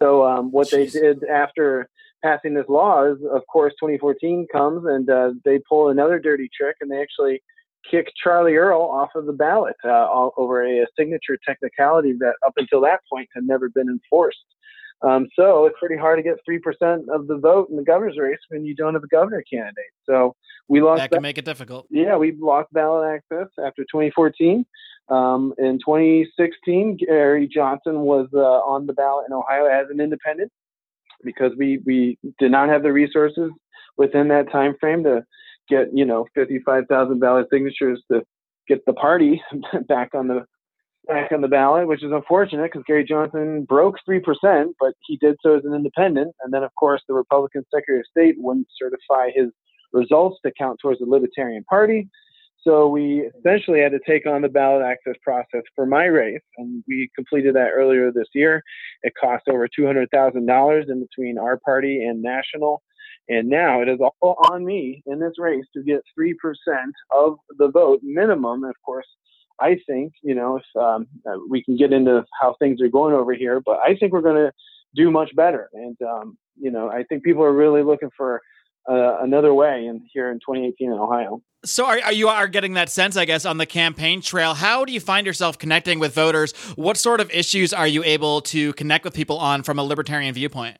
So 0.00 0.26
um, 0.26 0.50
what 0.50 0.68
Jeez. 0.68 0.92
they 0.92 1.00
did 1.00 1.24
after 1.24 1.88
passing 2.22 2.54
this 2.54 2.66
law 2.68 3.04
is, 3.04 3.18
of 3.32 3.42
course, 3.46 3.72
2014 3.80 4.46
comes 4.52 4.84
and 4.86 5.08
uh, 5.08 5.32
they 5.44 5.60
pull 5.68 5.88
another 5.88 6.18
dirty 6.18 6.48
trick 6.54 6.76
and 6.80 6.90
they 6.90 7.00
actually 7.00 7.42
kick 7.90 8.08
Charlie 8.22 8.56
Earl 8.56 8.82
off 8.82 9.10
of 9.14 9.26
the 9.26 9.32
ballot 9.32 9.76
uh, 9.84 10.28
over 10.36 10.62
a, 10.62 10.82
a, 10.82 10.86
signature 10.98 11.38
technicality 11.46 12.12
that 12.20 12.34
up 12.46 12.52
until 12.56 12.80
that 12.82 13.00
point 13.10 13.28
had 13.34 13.44
never 13.44 13.70
been 13.70 13.88
enforced. 13.88 14.44
Um, 15.02 15.28
so 15.34 15.66
it's 15.66 15.76
pretty 15.78 15.96
hard 15.96 16.18
to 16.18 16.22
get 16.22 16.36
three 16.44 16.58
percent 16.58 17.08
of 17.08 17.26
the 17.26 17.38
vote 17.38 17.70
in 17.70 17.76
the 17.76 17.82
governor's 17.82 18.18
race 18.18 18.38
when 18.48 18.64
you 18.64 18.74
don't 18.74 18.94
have 18.94 19.04
a 19.04 19.08
governor 19.08 19.42
candidate. 19.50 19.92
So 20.04 20.34
we 20.68 20.82
lost. 20.82 21.00
That 21.00 21.10
can 21.10 21.18
ba- 21.18 21.22
make 21.22 21.38
it 21.38 21.44
difficult. 21.44 21.86
Yeah, 21.90 22.16
we 22.16 22.36
lost 22.38 22.72
ballot 22.72 23.08
access 23.08 23.48
after 23.64 23.82
2014. 23.82 24.64
Um, 25.08 25.54
in 25.58 25.78
2016, 25.78 26.98
Gary 26.98 27.48
Johnson 27.48 28.00
was 28.00 28.28
uh, 28.34 28.38
on 28.38 28.86
the 28.86 28.92
ballot 28.92 29.26
in 29.28 29.32
Ohio 29.32 29.66
as 29.66 29.86
an 29.90 30.00
independent 30.00 30.52
because 31.24 31.52
we 31.58 31.80
we 31.84 32.18
did 32.38 32.50
not 32.50 32.68
have 32.68 32.82
the 32.82 32.92
resources 32.92 33.50
within 33.96 34.28
that 34.28 34.50
time 34.50 34.74
frame 34.78 35.02
to 35.04 35.24
get 35.68 35.88
you 35.92 36.04
know 36.04 36.26
55,000 36.34 37.18
ballot 37.18 37.46
signatures 37.52 38.02
to 38.10 38.22
get 38.68 38.84
the 38.86 38.92
party 38.92 39.42
back 39.88 40.14
on 40.14 40.28
the 40.28 40.44
back 41.06 41.32
on 41.32 41.40
the 41.40 41.48
ballot, 41.48 41.88
which 41.88 42.04
is 42.04 42.12
unfortunate 42.12 42.70
because 42.72 42.84
Gary 42.86 43.04
Johnson 43.04 43.64
broke 43.64 43.96
three 44.04 44.20
percent, 44.20 44.76
but 44.78 44.94
he 45.06 45.16
did 45.16 45.36
so 45.42 45.56
as 45.56 45.64
an 45.64 45.74
independent, 45.74 46.34
and 46.42 46.52
then 46.52 46.62
of 46.62 46.74
course 46.74 47.02
the 47.08 47.14
Republican 47.14 47.64
Secretary 47.72 48.00
of 48.00 48.06
State 48.10 48.36
wouldn't 48.38 48.68
certify 48.78 49.30
his 49.34 49.50
results 49.92 50.38
to 50.44 50.52
count 50.56 50.78
towards 50.80 51.00
the 51.00 51.06
Libertarian 51.06 51.64
Party. 51.64 52.08
So 52.62 52.88
we 52.88 53.30
essentially 53.38 53.80
had 53.80 53.92
to 53.92 54.00
take 54.06 54.26
on 54.26 54.42
the 54.42 54.48
ballot 54.48 54.84
access 54.84 55.14
process 55.22 55.62
for 55.74 55.86
my 55.86 56.04
race, 56.04 56.42
and 56.58 56.84
we 56.86 57.08
completed 57.14 57.54
that 57.56 57.70
earlier 57.74 58.12
this 58.12 58.28
year. 58.34 58.62
It 59.02 59.14
cost 59.18 59.48
over 59.48 59.66
$200,000 59.66 60.90
in 60.90 61.00
between 61.00 61.38
our 61.38 61.58
party 61.64 62.04
and 62.04 62.20
national. 62.20 62.82
And 63.30 63.48
now 63.48 63.80
it 63.80 63.88
is 63.88 63.98
all 64.20 64.36
on 64.50 64.64
me 64.64 65.02
in 65.06 65.20
this 65.20 65.34
race 65.38 65.64
to 65.74 65.82
get 65.82 66.02
3% 66.18 66.34
of 67.12 67.36
the 67.58 67.68
vote 67.68 68.00
minimum. 68.02 68.64
Of 68.64 68.74
course, 68.84 69.06
I 69.60 69.78
think, 69.86 70.14
you 70.22 70.34
know, 70.34 70.56
if 70.56 70.80
um, 70.80 71.06
uh, 71.26 71.38
we 71.48 71.62
can 71.62 71.76
get 71.76 71.92
into 71.92 72.24
how 72.40 72.56
things 72.58 72.80
are 72.80 72.88
going 72.88 73.14
over 73.14 73.34
here, 73.34 73.60
but 73.60 73.78
I 73.78 73.94
think 73.96 74.12
we're 74.12 74.22
going 74.22 74.36
to 74.36 74.52
do 74.94 75.10
much 75.10 75.34
better. 75.36 75.68
And, 75.72 75.96
um, 76.02 76.38
you 76.58 76.70
know, 76.70 76.90
I 76.90 77.04
think 77.04 77.22
people 77.22 77.42
are 77.42 77.52
really 77.52 77.82
looking 77.82 78.10
for 78.16 78.42
uh, 78.88 79.18
another 79.20 79.52
way 79.52 79.86
in 79.86 80.06
here 80.12 80.30
in 80.30 80.38
2018 80.38 80.92
in 80.92 80.98
Ohio. 80.98 81.42
So 81.64 81.84
are, 81.84 82.00
are, 82.04 82.12
you 82.12 82.28
are 82.28 82.48
getting 82.48 82.74
that 82.74 82.88
sense, 82.88 83.16
I 83.16 83.26
guess, 83.26 83.44
on 83.44 83.58
the 83.58 83.66
campaign 83.66 84.22
trail. 84.22 84.54
How 84.54 84.84
do 84.84 84.92
you 84.92 85.00
find 85.00 85.26
yourself 85.26 85.58
connecting 85.58 85.98
with 85.98 86.14
voters? 86.14 86.52
What 86.76 86.96
sort 86.96 87.20
of 87.20 87.30
issues 87.30 87.74
are 87.74 87.86
you 87.86 88.02
able 88.02 88.40
to 88.42 88.72
connect 88.74 89.04
with 89.04 89.14
people 89.14 89.38
on 89.38 89.62
from 89.62 89.78
a 89.78 89.82
libertarian 89.82 90.32
viewpoint? 90.32 90.78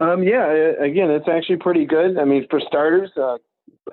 Um, 0.00 0.24
yeah, 0.24 0.50
again, 0.80 1.10
it's 1.10 1.28
actually 1.28 1.58
pretty 1.58 1.84
good. 1.84 2.18
I 2.18 2.24
mean, 2.24 2.46
for 2.50 2.60
starters, 2.60 3.10
uh, 3.16 3.38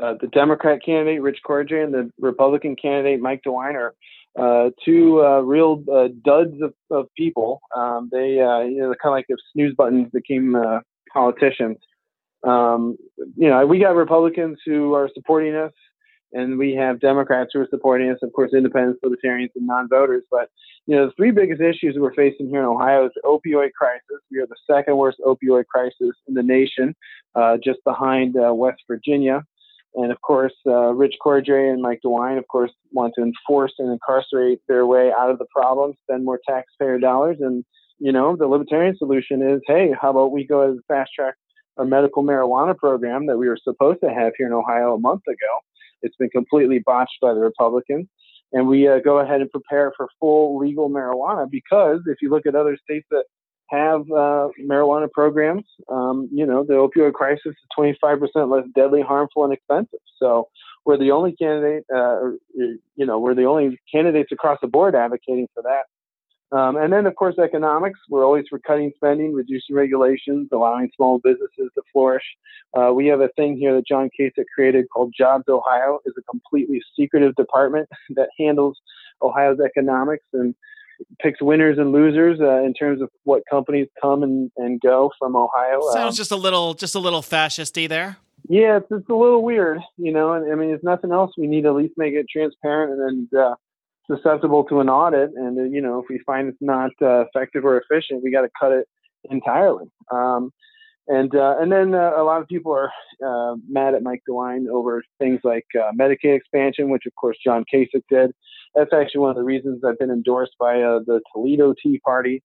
uh, 0.02 0.16
the 0.20 0.28
Democrat 0.28 0.80
candidate 0.86 1.22
Rich 1.22 1.40
Cordray 1.48 1.84
and 1.84 1.94
the 1.94 2.12
Republican 2.20 2.76
candidate 2.76 3.20
Mike 3.20 3.42
DeWine 3.46 3.76
are 3.76 3.96
uh, 4.38 4.70
two 4.86 5.22
uh, 5.24 5.42
real 5.42 5.84
uh, 5.92 6.10
duds 6.24 6.62
of, 6.62 6.74
of 6.92 7.08
people. 7.18 7.62
Um, 7.76 8.10
they, 8.12 8.34
you 8.34 8.78
know, 8.78 8.94
kind 9.02 9.06
of 9.06 9.12
like 9.12 9.26
if 9.28 9.38
snooze 9.54 9.74
buttons 9.76 10.10
became 10.14 10.56
politicians. 11.12 11.78
Um, 12.48 12.96
you 13.36 13.50
know, 13.50 13.66
we 13.66 13.80
got 13.80 13.96
Republicans 13.96 14.60
who 14.66 14.94
are 14.94 15.10
supporting 15.14 15.56
us 15.56 15.74
and 16.32 16.58
we 16.58 16.74
have 16.74 17.00
Democrats 17.00 17.52
who 17.54 17.62
are 17.62 17.68
supporting 17.70 18.10
us, 18.10 18.20
of 18.22 18.32
course, 18.34 18.54
independents, 18.54 19.00
libertarians, 19.04 19.52
and 19.56 19.66
non-voters. 19.66 20.24
But 20.30 20.50
you 20.86 20.96
know, 20.96 21.08
the 21.08 21.14
three 21.14 21.32
biggest 21.32 21.62
issues 21.62 21.96
we're 21.98 22.14
facing 22.14 22.50
here 22.50 22.60
in 22.60 22.66
Ohio 22.66 23.06
is 23.06 23.12
the 23.16 23.22
opioid 23.22 23.74
crisis. 23.74 24.24
We 24.32 24.40
are 24.40 24.48
the 24.48 24.56
second 24.70 24.98
worst 24.98 25.20
opioid 25.26 25.66
crisis 25.68 26.16
in 26.28 26.34
the 26.34 26.44
nation, 26.44 26.96
uh, 27.36 27.58
just 27.64 27.84
behind 27.84 28.36
uh, 28.38 28.54
West 28.54 28.84
Virginia. 28.88 29.44
And 29.96 30.12
of 30.12 30.22
course, 30.22 30.54
uh, 30.68 30.94
Rich 30.94 31.16
Cordray 31.26 31.72
and 31.72 31.82
Mike 31.82 32.02
DeWine, 32.06 32.38
of 32.38 32.48
course, 32.48 32.72
want 32.92 33.14
to 33.16 33.24
enforce 33.24 33.74
and 33.80 33.92
incarcerate 33.92 34.62
their 34.68 34.86
way 34.86 35.12
out 35.12 35.32
of 35.32 35.40
the 35.40 35.48
problem, 35.54 35.94
spend 36.04 36.26
more 36.26 36.40
taxpayer 36.48 37.00
dollars. 37.00 37.38
And, 37.40 37.66
you 37.98 38.12
know, 38.12 38.36
the 38.36 38.48
libertarian 38.48 38.96
solution 38.98 39.42
is 39.42 39.62
hey, 39.68 39.94
how 40.00 40.12
about 40.12 40.32
we 40.32 40.46
go 40.46 40.62
and 40.62 40.80
fast 40.88 41.12
track 41.16 41.36
our 41.78 41.86
medical 41.86 42.24
marijuana 42.24 42.78
program 42.78 43.26
that 43.28 43.38
we 43.38 43.48
were 43.48 43.58
supposed 43.62 44.00
to 44.02 44.10
have 44.10 44.34
here 44.38 44.48
in 44.48 44.54
Ohio 44.54 44.94
a 44.94 45.00
month 45.00 45.24
ago? 45.28 45.60
It's 46.02 46.16
been 46.18 46.30
completely 46.30 46.80
botched 46.80 47.18
by 47.22 47.34
the 47.34 47.40
Republicans. 47.40 48.08
And 48.52 48.68
we 48.68 48.88
uh, 48.88 49.00
go 49.00 49.20
ahead 49.20 49.42
and 49.42 49.52
prepare 49.52 49.94
for 49.96 50.08
full 50.20 50.58
legal 50.58 50.90
marijuana 50.90 51.50
because 51.50 52.02
if 52.08 52.18
you 52.22 52.30
look 52.30 52.46
at 52.48 52.56
other 52.56 52.78
states 52.84 53.06
that 53.12 53.26
have 53.70 54.02
uh, 54.12 54.50
marijuana 54.62 55.12
programs, 55.12 55.66
um, 55.90 56.28
you 56.32 56.46
know, 56.46 56.64
the 56.64 56.74
opioid 56.74 57.14
crisis 57.14 57.42
is 57.46 57.56
25% 57.78 58.20
less 58.50 58.66
deadly, 58.76 59.02
harmful, 59.02 59.44
and 59.44 59.54
expensive. 59.54 60.00
So 60.18 60.50
we're 60.86 60.98
the 60.98 61.12
only 61.12 61.34
candidate, 61.34 61.84
uh, 61.94 62.32
you 62.56 63.06
know, 63.06 63.20
we're 63.20 63.36
the 63.36 63.46
only 63.46 63.80
candidates 63.92 64.32
across 64.32 64.58
the 64.62 64.68
board 64.68 64.96
advocating 64.96 65.48
for 65.54 65.64
that. 65.64 65.84
Um, 66.52 66.78
and 66.78 66.92
then, 66.92 67.06
of 67.06 67.16
course, 67.16 67.38
economics. 67.38 68.00
We're 68.10 68.26
always 68.26 68.46
for 68.50 68.58
cutting 68.58 68.92
spending, 68.96 69.34
reducing 69.34 69.76
regulations, 69.76 70.50
allowing 70.52 70.90
small 70.96 71.20
businesses 71.20 71.70
to 71.76 71.82
flourish. 71.94 72.24
Uh, 72.74 72.92
we 72.92 73.06
have 73.08 73.22
a 73.22 73.30
thing 73.36 73.56
here 73.56 73.76
that 73.76 73.88
John 73.88 74.10
Kasich 74.20 74.46
created 74.56 74.86
called 74.92 75.14
Jobs 75.16 75.46
Ohio. 75.48 76.00
is 76.06 76.16
a 76.18 76.24
completely 76.24 76.82
secretive 76.98 77.36
department 77.36 77.88
that 78.16 78.30
handles 78.40 78.80
Ohio's 79.22 79.60
economics 79.60 80.26
and 80.34 80.56
picks 81.20 81.42
winners 81.42 81.78
and 81.78 81.92
losers 81.92 82.40
uh, 82.40 82.64
in 82.64 82.74
terms 82.74 83.02
of 83.02 83.10
what 83.24 83.44
companies 83.50 83.88
come 84.02 84.24
and, 84.24 84.52
and 84.58 84.80
go 84.82 85.12
from 85.20 85.36
Ohio. 85.36 85.82
Sounds 85.94 86.16
um, 86.16 86.18
just 86.18 86.32
a 86.32 86.36
little 86.36 86.74
just 86.74 86.96
a 86.96 87.00
little 87.00 87.22
fascisty 87.22 87.88
there. 87.88 88.18
Yeah, 88.48 88.78
it's, 88.78 88.88
it's 88.90 89.10
a 89.10 89.14
little 89.14 89.44
weird, 89.44 89.80
you 89.98 90.12
know. 90.12 90.34
And 90.34 90.52
I 90.52 90.56
mean, 90.56 90.72
if 90.72 90.82
nothing 90.84 91.12
else, 91.12 91.32
we 91.38 91.48
need 91.48 91.64
to 91.64 91.70
at 91.70 91.76
least 91.76 91.94
make 91.98 92.14
it 92.14 92.26
transparent 92.32 93.00
and, 93.00 93.28
and 93.32 93.40
uh, 93.40 93.56
susceptible 94.10 94.64
to 94.66 94.80
an 94.80 94.90
audit. 94.90 95.32
And 95.36 95.60
uh, 95.60 95.64
you 95.64 95.82
know, 95.82 96.00
if 96.00 96.06
we 96.10 96.20
find 96.26 96.48
it's 96.48 96.58
not 96.62 96.92
uh, 97.02 97.26
effective 97.26 97.66
or 97.66 97.80
efficient, 97.80 98.24
we 98.24 98.32
got 98.32 98.42
to 98.42 98.50
cut 98.60 98.72
it 98.72 98.88
entirely. 99.30 99.86
Um, 100.12 100.52
and 101.10 101.36
uh, 101.36 101.56
and 101.60 101.72
then 101.72 101.96
uh, 101.96 102.12
a 102.16 102.24
lot 102.24 102.40
of 102.40 102.48
people 102.48 102.72
are 102.72 102.92
uh, 103.26 103.56
mad 103.68 103.96
at 103.96 104.04
Mike 104.04 104.22
DeWine 104.30 104.68
over 104.70 105.04
things 105.18 105.40
like 105.44 105.66
uh, 105.76 105.92
Medicaid 106.00 106.36
expansion, 106.36 106.90
which 106.90 107.08
of 107.08 107.16
course 107.16 107.36
John 107.44 107.66
Kasich 107.74 108.04
did. 108.10 108.32
That's 108.76 108.94
actually 108.94 109.22
one 109.22 109.32
of 109.32 109.36
the 109.36 109.44
reasons 109.44 109.82
I've 109.84 109.98
been 109.98 110.12
endorsed 110.12 110.54
by 110.60 110.82
uh, 110.82 111.00
the 111.06 111.20
Toledo 111.34 111.74
Tea 111.82 112.00
Party 112.06 112.44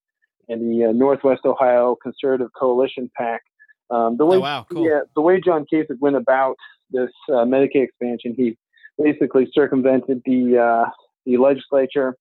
and 0.48 0.62
the 0.62 0.86
uh, 0.86 0.92
Northwest 0.92 1.42
Ohio 1.44 1.96
Conservative 2.02 2.48
Coalition 2.58 3.10
PAC. 3.16 3.42
Um, 3.90 4.16
the 4.16 4.24
way, 4.24 4.38
oh, 4.38 4.40
wow, 4.40 4.66
cool. 4.72 4.88
yeah, 4.88 5.00
the 5.14 5.20
way 5.20 5.40
John 5.42 5.66
Kasich 5.70 6.00
went 6.00 6.16
about 6.16 6.56
this 6.90 7.10
Medicaid 7.28 7.84
expansion, 7.84 8.34
he 8.34 8.56
basically 8.96 9.46
circumvented 9.52 10.22
the 10.24 10.86
the 11.26 11.36
legislature 11.36 12.16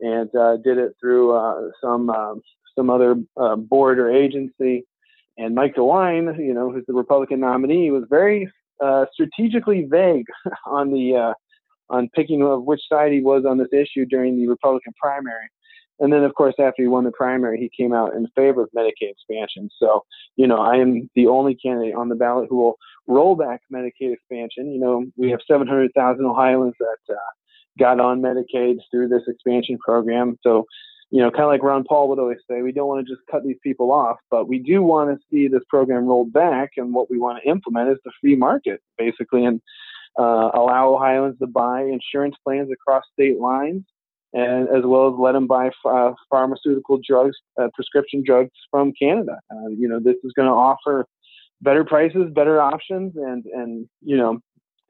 and 0.00 0.30
did 0.64 0.78
it 0.78 0.92
through 0.98 1.70
some 1.82 2.08
um, 2.08 2.40
some 2.74 2.88
other 2.88 3.16
board 3.68 3.98
or 3.98 4.10
agency 4.10 4.86
and 5.36 5.54
Mike 5.54 5.74
DeWine, 5.74 6.38
you 6.38 6.54
know, 6.54 6.70
who's 6.70 6.84
the 6.86 6.94
Republican 6.94 7.40
nominee, 7.40 7.90
was 7.90 8.04
very 8.08 8.50
uh, 8.82 9.06
strategically 9.12 9.86
vague 9.88 10.26
on 10.66 10.92
the 10.92 11.16
uh, 11.16 11.34
on 11.90 12.08
picking 12.14 12.42
of 12.42 12.64
which 12.64 12.80
side 12.88 13.12
he 13.12 13.20
was 13.20 13.44
on 13.48 13.58
this 13.58 13.72
issue 13.72 14.06
during 14.06 14.36
the 14.36 14.48
Republican 14.48 14.92
primary. 15.00 15.48
And 16.00 16.12
then, 16.12 16.24
of 16.24 16.34
course, 16.34 16.54
after 16.58 16.82
he 16.82 16.88
won 16.88 17.04
the 17.04 17.12
primary, 17.12 17.58
he 17.58 17.70
came 17.82 17.92
out 17.92 18.14
in 18.14 18.26
favor 18.34 18.62
of 18.62 18.70
Medicaid 18.76 19.10
expansion. 19.10 19.70
So, 19.78 20.04
you 20.36 20.46
know, 20.46 20.56
I 20.56 20.76
am 20.76 21.08
the 21.14 21.28
only 21.28 21.54
candidate 21.54 21.94
on 21.94 22.08
the 22.08 22.16
ballot 22.16 22.48
who 22.50 22.56
will 22.56 22.76
roll 23.06 23.36
back 23.36 23.60
Medicaid 23.72 24.12
expansion. 24.12 24.72
You 24.72 24.80
know, 24.80 25.06
we 25.16 25.30
have 25.30 25.40
700,000 25.46 26.24
Ohioans 26.24 26.74
that 26.80 27.14
uh, 27.14 27.30
got 27.78 28.00
on 28.00 28.20
Medicaid 28.20 28.78
through 28.90 29.08
this 29.08 29.22
expansion 29.28 29.78
program. 29.78 30.36
So, 30.42 30.66
you 31.14 31.20
know, 31.20 31.30
kind 31.30 31.44
of 31.44 31.50
like 31.50 31.62
Ron 31.62 31.84
Paul 31.84 32.08
would 32.08 32.18
always 32.18 32.38
say, 32.50 32.62
we 32.62 32.72
don't 32.72 32.88
want 32.88 33.06
to 33.06 33.12
just 33.12 33.24
cut 33.30 33.44
these 33.44 33.58
people 33.62 33.92
off, 33.92 34.16
but 34.32 34.48
we 34.48 34.58
do 34.58 34.82
want 34.82 35.16
to 35.16 35.24
see 35.30 35.46
this 35.46 35.62
program 35.68 36.06
rolled 36.06 36.32
back. 36.32 36.70
And 36.76 36.92
what 36.92 37.08
we 37.08 37.20
want 37.20 37.40
to 37.40 37.48
implement 37.48 37.88
is 37.88 37.98
the 38.04 38.10
free 38.20 38.34
market, 38.34 38.80
basically, 38.98 39.44
and 39.44 39.60
uh, 40.18 40.50
allow 40.54 40.92
Ohioans 40.92 41.38
to 41.38 41.46
buy 41.46 41.82
insurance 41.82 42.34
plans 42.42 42.68
across 42.72 43.04
state 43.12 43.38
lines, 43.38 43.84
and 44.32 44.68
as 44.68 44.82
well 44.84 45.06
as 45.06 45.14
let 45.16 45.32
them 45.32 45.46
buy 45.46 45.70
uh, 45.84 46.14
pharmaceutical 46.28 46.98
drugs, 47.08 47.36
uh, 47.62 47.68
prescription 47.74 48.24
drugs 48.26 48.50
from 48.68 48.92
Canada. 49.00 49.38
Uh, 49.52 49.68
you 49.68 49.86
know, 49.86 50.00
this 50.00 50.16
is 50.24 50.32
going 50.34 50.48
to 50.48 50.52
offer 50.52 51.06
better 51.60 51.84
prices, 51.84 52.28
better 52.34 52.60
options, 52.60 53.12
and 53.14 53.44
and 53.54 53.88
you 54.02 54.16
know, 54.16 54.40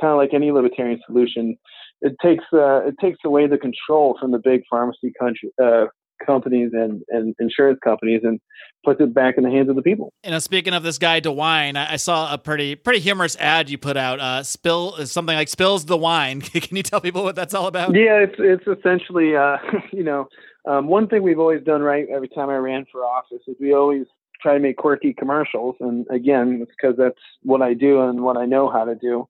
kind 0.01 0.13
of 0.13 0.17
like 0.17 0.33
any 0.33 0.51
libertarian 0.53 1.01
solution, 1.07 1.59
it 2.01 2.15
takes 2.23 2.45
uh, 2.55 2.87
it 2.87 2.95
takes 2.99 3.19
away 3.27 3.47
the 3.47 3.59
control 3.59 4.17
from 4.19 4.31
the 4.31 4.39
big 4.39 4.63
pharmacy 4.71 5.13
country, 5.21 5.51
uh, 5.63 5.85
companies 6.25 6.71
and, 6.73 7.03
and 7.09 7.35
insurance 7.39 7.79
companies 7.83 8.21
and 8.25 8.41
puts 8.85 9.01
it 9.01 9.15
back 9.15 9.37
in 9.37 9.45
the 9.45 9.51
hands 9.51 9.69
of 9.69 9.77
the 9.77 9.83
people. 9.83 10.13
You 10.25 10.31
know, 10.31 10.39
speaking 10.39 10.75
of 10.75 10.83
this 10.83 10.99
guy 10.99 11.21
DeWine, 11.21 11.77
I, 11.77 11.95
I 11.95 11.97
saw 11.97 12.33
a 12.33 12.39
pretty 12.39 12.75
pretty 12.75 13.01
humorous 13.01 13.37
ad 13.37 13.71
you 13.71 13.79
put 13.79 13.97
out. 13.97 14.21
Uh, 14.21 14.43
spill 14.43 15.07
something 15.07 15.35
like 15.35 15.49
spills 15.49 15.87
the 15.87 15.97
wine. 15.97 16.41
Can 16.41 16.77
you 16.77 16.83
tell 16.83 17.01
people 17.01 17.23
what 17.23 17.35
that's 17.35 17.55
all 17.55 17.67
about? 17.67 17.95
Yeah, 17.95 18.19
it's 18.19 18.37
it's 18.39 18.67
essentially 18.67 19.37
uh, 19.37 19.57
you 19.93 20.05
know 20.05 20.29
um, 20.67 20.87
one 20.87 21.09
thing 21.09 21.23
we've 21.23 21.39
always 21.39 21.63
done 21.65 21.83
right 21.83 22.07
every 22.13 22.29
time 22.29 22.51
I 22.51 22.57
ran 22.57 22.87
for 22.91 23.05
office 23.05 23.43
is 23.47 23.57
we 23.61 23.75
always 23.75 24.07
try 24.41 24.55
to 24.55 24.61
make 24.61 24.77
quirky 24.77 25.15
commercials, 25.15 25.77
and 25.81 26.07
again, 26.11 26.61
it's 26.63 26.73
because 26.79 26.97
that's 26.99 27.21
what 27.43 27.63
I 27.63 27.75
do 27.75 28.03
and 28.03 28.21
what 28.23 28.37
I 28.37 28.45
know 28.47 28.71
how 28.71 28.85
to 28.85 28.95
do. 28.95 29.29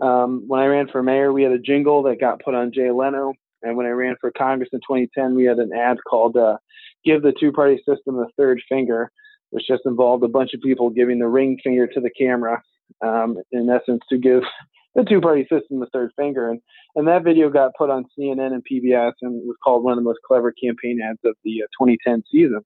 Um, 0.00 0.44
when 0.46 0.60
I 0.60 0.66
ran 0.66 0.88
for 0.88 1.02
mayor, 1.02 1.32
we 1.32 1.42
had 1.42 1.52
a 1.52 1.58
jingle 1.58 2.02
that 2.04 2.20
got 2.20 2.42
put 2.42 2.54
on 2.54 2.72
Jay 2.72 2.90
Leno 2.90 3.34
and 3.62 3.76
when 3.76 3.86
I 3.86 3.90
ran 3.90 4.16
for 4.20 4.30
Congress 4.30 4.70
in 4.72 4.80
2010, 4.80 5.34
we 5.34 5.44
had 5.44 5.58
an 5.58 5.72
ad 5.72 5.98
called 6.08 6.36
uh, 6.36 6.56
Give 7.04 7.22
the 7.22 7.34
Two 7.38 7.52
Party 7.52 7.76
System 7.78 8.16
the 8.16 8.28
Third 8.36 8.60
Finger, 8.68 9.10
which 9.50 9.66
just 9.66 9.82
involved 9.84 10.24
a 10.24 10.28
bunch 10.28 10.54
of 10.54 10.60
people 10.60 10.90
giving 10.90 11.18
the 11.18 11.28
ring 11.28 11.58
finger 11.62 11.86
to 11.86 12.00
the 12.00 12.10
camera, 12.10 12.62
um, 13.02 13.38
in 13.52 13.68
essence, 13.68 14.00
to 14.08 14.18
give 14.18 14.42
the 14.94 15.04
two 15.04 15.20
party 15.20 15.42
system 15.42 15.80
the 15.80 15.86
third 15.92 16.10
finger. 16.16 16.50
And, 16.50 16.60
and 16.96 17.06
that 17.06 17.24
video 17.24 17.50
got 17.50 17.74
put 17.76 17.90
on 17.90 18.06
CNN 18.18 18.52
and 18.52 18.64
PBS 18.70 19.12
and 19.22 19.34
was 19.46 19.56
called 19.62 19.84
one 19.84 19.92
of 19.92 19.98
the 19.98 20.02
most 20.02 20.20
clever 20.26 20.52
campaign 20.52 21.00
ads 21.02 21.20
of 21.24 21.36
the 21.44 21.62
uh, 21.62 21.84
2010 21.84 22.24
season. 22.30 22.60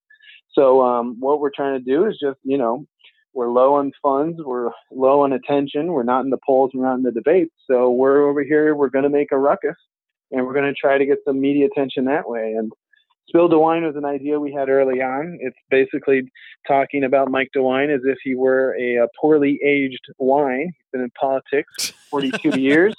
So, 0.52 0.82
um, 0.82 1.16
what 1.18 1.40
we're 1.40 1.50
trying 1.54 1.78
to 1.78 1.84
do 1.84 2.06
is 2.06 2.16
just, 2.20 2.38
you 2.44 2.56
know, 2.56 2.86
we're 3.32 3.50
low 3.50 3.74
on 3.74 3.90
funds, 4.00 4.38
we're 4.44 4.70
low 4.92 5.22
on 5.22 5.32
attention, 5.32 5.88
we're 5.88 6.04
not 6.04 6.24
in 6.24 6.30
the 6.30 6.38
polls, 6.46 6.70
we're 6.72 6.86
not 6.86 6.94
in 6.94 7.02
the 7.02 7.10
debates. 7.10 7.52
So, 7.68 7.90
we're 7.90 8.28
over 8.28 8.44
here, 8.44 8.76
we're 8.76 8.90
going 8.90 9.02
to 9.02 9.08
make 9.08 9.32
a 9.32 9.38
ruckus 9.38 9.74
and 10.34 10.46
we're 10.46 10.54
going 10.54 10.66
to 10.66 10.74
try 10.74 10.98
to 10.98 11.06
get 11.06 11.18
some 11.26 11.40
media 11.40 11.66
attention 11.66 12.04
that 12.06 12.28
way. 12.28 12.54
And 12.58 12.72
Spill 13.28 13.48
DeWine 13.48 13.86
was 13.86 13.96
an 13.96 14.04
idea 14.04 14.38
we 14.38 14.52
had 14.52 14.68
early 14.68 15.00
on. 15.00 15.38
It's 15.40 15.56
basically 15.70 16.30
talking 16.66 17.04
about 17.04 17.30
Mike 17.30 17.50
DeWine 17.56 17.94
as 17.94 18.02
if 18.04 18.18
he 18.22 18.34
were 18.34 18.76
a, 18.78 19.04
a 19.04 19.06
poorly 19.20 19.58
aged 19.64 20.06
wine. 20.18 20.72
He's 20.76 20.86
been 20.92 21.02
in 21.02 21.10
politics 21.18 21.92
42 22.10 22.60
years. 22.60 22.94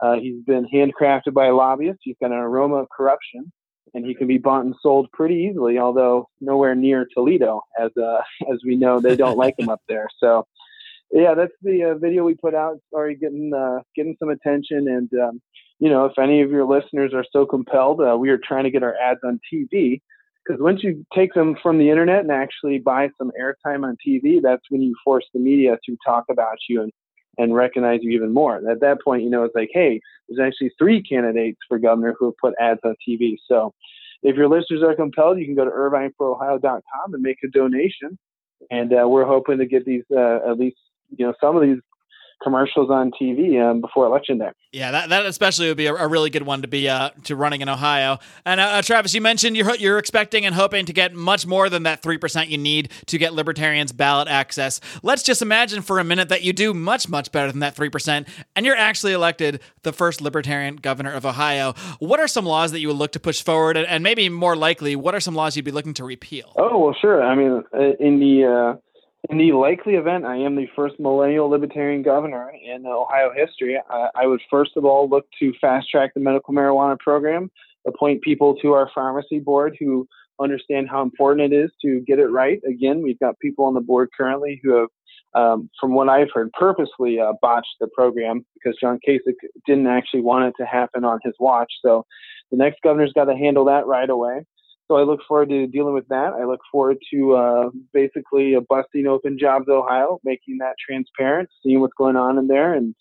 Uh, 0.00 0.14
he's 0.14 0.42
been 0.44 0.66
handcrafted 0.72 1.34
by 1.34 1.50
lobbyists. 1.50 2.00
He's 2.02 2.16
got 2.20 2.32
an 2.32 2.38
aroma 2.38 2.76
of 2.76 2.88
corruption, 2.88 3.52
and 3.92 4.04
he 4.04 4.14
can 4.14 4.26
be 4.26 4.38
bought 4.38 4.64
and 4.64 4.74
sold 4.82 5.10
pretty 5.12 5.34
easily. 5.34 5.78
Although 5.78 6.28
nowhere 6.40 6.74
near 6.74 7.06
Toledo, 7.14 7.60
as 7.78 7.90
uh, 7.96 8.22
as 8.52 8.60
we 8.64 8.76
know, 8.76 8.98
they 8.98 9.14
don't 9.14 9.36
like 9.36 9.58
him 9.58 9.68
up 9.68 9.82
there. 9.88 10.08
So, 10.18 10.46
yeah, 11.12 11.34
that's 11.34 11.52
the 11.62 11.92
uh, 11.92 11.94
video 11.98 12.24
we 12.24 12.34
put 12.34 12.54
out. 12.54 12.78
Sorry, 12.92 13.16
getting 13.16 13.52
uh, 13.54 13.80
getting 13.96 14.16
some 14.18 14.28
attention, 14.28 14.88
and 14.88 15.10
um, 15.20 15.40
you 15.78 15.88
know, 15.88 16.04
if 16.04 16.18
any 16.18 16.42
of 16.42 16.50
your 16.50 16.66
listeners 16.66 17.12
are 17.14 17.24
so 17.32 17.46
compelled, 17.46 18.00
uh, 18.00 18.16
we 18.16 18.30
are 18.30 18.38
trying 18.38 18.64
to 18.64 18.70
get 18.70 18.82
our 18.82 18.94
ads 18.96 19.20
on 19.24 19.40
TV 19.52 20.00
because 20.44 20.60
once 20.60 20.82
you 20.82 21.04
take 21.14 21.34
them 21.34 21.56
from 21.62 21.78
the 21.78 21.90
internet 21.90 22.20
and 22.20 22.30
actually 22.30 22.78
buy 22.78 23.08
some 23.18 23.30
airtime 23.40 23.84
on 23.84 23.96
TV, 24.06 24.40
that's 24.42 24.62
when 24.68 24.82
you 24.82 24.94
force 25.04 25.24
the 25.32 25.40
media 25.40 25.78
to 25.86 25.96
talk 26.04 26.24
about 26.30 26.56
you 26.68 26.82
and, 26.82 26.92
and 27.38 27.54
recognize 27.54 28.00
you 28.02 28.10
even 28.10 28.32
more. 28.32 28.56
At 28.68 28.80
that 28.80 29.02
point, 29.02 29.22
you 29.22 29.30
know, 29.30 29.44
it's 29.44 29.54
like, 29.54 29.70
hey, 29.72 30.00
there's 30.28 30.46
actually 30.46 30.72
three 30.78 31.02
candidates 31.02 31.58
for 31.68 31.78
governor 31.78 32.14
who 32.18 32.26
have 32.26 32.36
put 32.40 32.54
ads 32.60 32.80
on 32.84 32.94
TV. 33.06 33.36
So 33.48 33.74
if 34.22 34.36
your 34.36 34.48
listeners 34.48 34.82
are 34.82 34.94
compelled, 34.94 35.38
you 35.38 35.46
can 35.46 35.54
go 35.54 35.64
to 35.64 35.70
irvineforohio.com 35.70 37.14
and 37.14 37.22
make 37.22 37.38
a 37.44 37.48
donation. 37.48 38.18
And 38.70 38.92
uh, 38.92 39.08
we're 39.08 39.26
hoping 39.26 39.58
to 39.58 39.66
get 39.66 39.84
these, 39.84 40.04
uh, 40.14 40.50
at 40.50 40.58
least, 40.58 40.76
you 41.16 41.26
know, 41.26 41.34
some 41.40 41.56
of 41.56 41.62
these 41.62 41.78
commercials 42.42 42.90
on 42.90 43.10
TV 43.10 43.60
um, 43.60 43.80
before 43.80 44.06
election 44.06 44.38
day. 44.38 44.50
Yeah, 44.72 44.92
that, 44.92 45.08
that 45.08 45.26
especially 45.26 45.68
would 45.68 45.76
be 45.76 45.86
a, 45.86 45.94
a 45.94 46.08
really 46.08 46.30
good 46.30 46.44
one 46.44 46.62
to 46.62 46.68
be 46.68 46.88
uh, 46.88 47.10
to 47.24 47.36
running 47.36 47.60
in 47.60 47.68
Ohio. 47.68 48.18
And 48.44 48.60
uh, 48.60 48.64
uh, 48.64 48.82
Travis, 48.82 49.14
you 49.14 49.20
mentioned 49.20 49.56
you're 49.56 49.74
you're 49.76 49.98
expecting 49.98 50.46
and 50.46 50.54
hoping 50.54 50.86
to 50.86 50.92
get 50.92 51.14
much 51.14 51.46
more 51.46 51.68
than 51.68 51.82
that 51.84 52.02
three 52.02 52.18
percent 52.18 52.48
you 52.48 52.58
need 52.58 52.90
to 53.06 53.18
get 53.18 53.34
libertarians 53.34 53.92
ballot 53.92 54.28
access. 54.28 54.80
Let's 55.02 55.22
just 55.22 55.42
imagine 55.42 55.82
for 55.82 55.98
a 55.98 56.04
minute 56.04 56.28
that 56.28 56.42
you 56.42 56.52
do 56.52 56.72
much 56.72 57.08
much 57.08 57.32
better 57.32 57.50
than 57.50 57.60
that 57.60 57.74
three 57.74 57.90
percent, 57.90 58.28
and 58.56 58.64
you're 58.64 58.76
actually 58.76 59.12
elected 59.12 59.60
the 59.82 59.92
first 59.92 60.20
libertarian 60.20 60.76
governor 60.76 61.12
of 61.12 61.26
Ohio. 61.26 61.74
What 61.98 62.20
are 62.20 62.28
some 62.28 62.46
laws 62.46 62.72
that 62.72 62.80
you 62.80 62.88
would 62.88 62.96
look 62.96 63.12
to 63.12 63.20
push 63.20 63.42
forward, 63.42 63.76
and, 63.76 63.86
and 63.86 64.02
maybe 64.02 64.28
more 64.28 64.56
likely, 64.56 64.96
what 64.96 65.14
are 65.14 65.20
some 65.20 65.34
laws 65.34 65.56
you'd 65.56 65.64
be 65.64 65.72
looking 65.72 65.94
to 65.94 66.04
repeal? 66.04 66.52
Oh 66.56 66.78
well, 66.78 66.96
sure. 66.98 67.22
I 67.22 67.34
mean, 67.34 67.64
uh, 67.74 67.96
in 67.98 68.20
the 68.20 68.44
uh, 68.44 68.89
in 69.28 69.38
the 69.38 69.52
likely 69.52 69.94
event 69.94 70.24
I 70.24 70.36
am 70.36 70.56
the 70.56 70.68
first 70.74 70.98
millennial 70.98 71.48
libertarian 71.48 72.02
governor 72.02 72.50
in 72.50 72.86
Ohio 72.86 73.30
history, 73.34 73.78
I, 73.90 74.08
I 74.14 74.26
would 74.26 74.40
first 74.50 74.72
of 74.76 74.84
all 74.84 75.08
look 75.08 75.26
to 75.40 75.52
fast 75.60 75.90
track 75.90 76.14
the 76.14 76.20
medical 76.20 76.54
marijuana 76.54 76.98
program, 76.98 77.50
appoint 77.86 78.22
people 78.22 78.56
to 78.56 78.72
our 78.72 78.90
pharmacy 78.94 79.38
board 79.38 79.76
who 79.78 80.08
understand 80.40 80.88
how 80.88 81.02
important 81.02 81.52
it 81.52 81.56
is 81.56 81.70
to 81.82 82.00
get 82.06 82.18
it 82.18 82.28
right. 82.28 82.60
Again, 82.66 83.02
we've 83.02 83.18
got 83.18 83.38
people 83.40 83.66
on 83.66 83.74
the 83.74 83.80
board 83.80 84.08
currently 84.16 84.58
who 84.62 84.74
have, 84.74 84.88
um, 85.34 85.70
from 85.78 85.92
what 85.92 86.08
I've 86.08 86.30
heard, 86.32 86.50
purposely 86.52 87.20
uh, 87.20 87.34
botched 87.42 87.76
the 87.78 87.88
program 87.94 88.44
because 88.54 88.76
John 88.80 88.98
Kasich 89.06 89.34
didn't 89.66 89.86
actually 89.86 90.22
want 90.22 90.46
it 90.46 90.54
to 90.58 90.66
happen 90.66 91.04
on 91.04 91.20
his 91.22 91.34
watch. 91.38 91.70
So 91.84 92.06
the 92.50 92.56
next 92.56 92.80
governor's 92.82 93.12
got 93.12 93.26
to 93.26 93.36
handle 93.36 93.66
that 93.66 93.86
right 93.86 94.08
away. 94.08 94.46
So 94.90 94.96
I 94.96 95.04
look 95.04 95.20
forward 95.28 95.50
to 95.50 95.68
dealing 95.68 95.94
with 95.94 96.08
that. 96.08 96.32
I 96.32 96.44
look 96.46 96.58
forward 96.72 96.98
to 97.12 97.36
uh, 97.36 97.70
basically 97.92 98.56
busting 98.68 99.06
open 99.06 99.38
Jobs 99.38 99.68
Ohio, 99.68 100.18
making 100.24 100.58
that 100.58 100.74
transparent, 100.84 101.48
seeing 101.62 101.80
what's 101.80 101.94
going 101.96 102.16
on 102.16 102.38
in 102.38 102.48
there, 102.48 102.74
and 102.74 102.96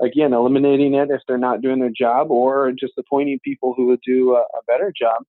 again 0.00 0.32
eliminating 0.32 0.94
it 0.94 1.10
if 1.10 1.20
they're 1.28 1.36
not 1.36 1.60
doing 1.60 1.80
their 1.80 1.92
job, 1.94 2.30
or 2.30 2.72
just 2.72 2.94
appointing 2.96 3.40
people 3.44 3.74
who 3.76 3.88
would 3.88 4.00
do 4.06 4.34
a, 4.34 4.38
a 4.40 4.62
better 4.66 4.90
job. 4.98 5.22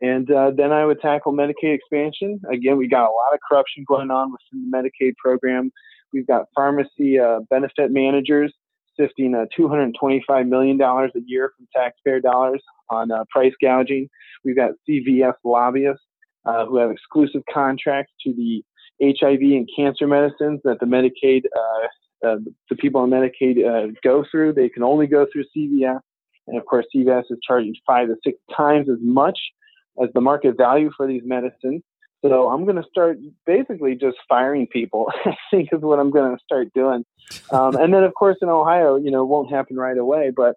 And 0.00 0.30
uh, 0.30 0.52
then 0.56 0.72
I 0.72 0.86
would 0.86 1.02
tackle 1.02 1.34
Medicaid 1.34 1.74
expansion. 1.74 2.40
Again, 2.50 2.78
we 2.78 2.88
got 2.88 3.02
a 3.02 3.12
lot 3.12 3.34
of 3.34 3.40
corruption 3.46 3.84
going 3.86 4.10
on 4.10 4.32
within 4.32 4.70
the 4.70 4.74
Medicaid 4.74 5.14
program. 5.18 5.70
We've 6.10 6.26
got 6.26 6.46
pharmacy 6.54 7.18
uh, 7.18 7.40
benefit 7.50 7.90
managers 7.90 8.54
sifting 8.98 9.34
uh, 9.34 9.44
$225 9.58 10.48
million 10.48 10.80
a 10.80 11.08
year 11.26 11.52
from 11.54 11.68
taxpayer 11.76 12.20
dollars 12.20 12.62
on 12.90 13.10
uh, 13.10 13.24
price 13.30 13.52
gouging. 13.62 14.08
We've 14.44 14.56
got 14.56 14.72
CVS 14.88 15.34
lobbyists 15.44 16.02
uh, 16.44 16.66
who 16.66 16.78
have 16.78 16.90
exclusive 16.90 17.42
contracts 17.52 18.12
to 18.24 18.32
the 18.32 18.62
HIV 19.02 19.40
and 19.40 19.68
cancer 19.74 20.06
medicines 20.06 20.60
that 20.64 20.78
the 20.80 20.86
Medicaid, 20.86 21.42
uh, 21.56 22.26
uh, 22.26 22.36
the 22.68 22.76
people 22.76 23.00
on 23.00 23.10
Medicaid 23.10 23.64
uh, 23.64 23.92
go 24.04 24.24
through. 24.30 24.52
They 24.52 24.68
can 24.68 24.82
only 24.82 25.06
go 25.06 25.26
through 25.32 25.44
CVS. 25.56 26.00
And 26.46 26.58
of 26.58 26.66
course, 26.66 26.86
CVS 26.94 27.24
is 27.30 27.38
charging 27.46 27.74
five 27.86 28.08
to 28.08 28.16
six 28.24 28.38
times 28.54 28.88
as 28.88 28.98
much 29.00 29.38
as 30.02 30.08
the 30.14 30.20
market 30.20 30.56
value 30.56 30.90
for 30.96 31.06
these 31.06 31.22
medicines. 31.24 31.82
So 32.22 32.50
I'm 32.50 32.64
going 32.64 32.76
to 32.76 32.88
start 32.90 33.18
basically 33.46 33.94
just 33.94 34.16
firing 34.28 34.66
people. 34.66 35.10
I 35.24 35.34
think 35.50 35.70
is 35.72 35.80
what 35.80 35.98
I'm 35.98 36.10
going 36.10 36.36
to 36.36 36.42
start 36.44 36.68
doing. 36.74 37.04
Um, 37.50 37.76
and 37.76 37.94
then, 37.94 38.04
of 38.04 38.14
course, 38.14 38.36
in 38.42 38.48
Ohio, 38.48 38.96
you 38.96 39.10
know, 39.10 39.22
it 39.22 39.26
won't 39.26 39.50
happen 39.50 39.76
right 39.76 39.96
away, 39.96 40.30
but 40.34 40.56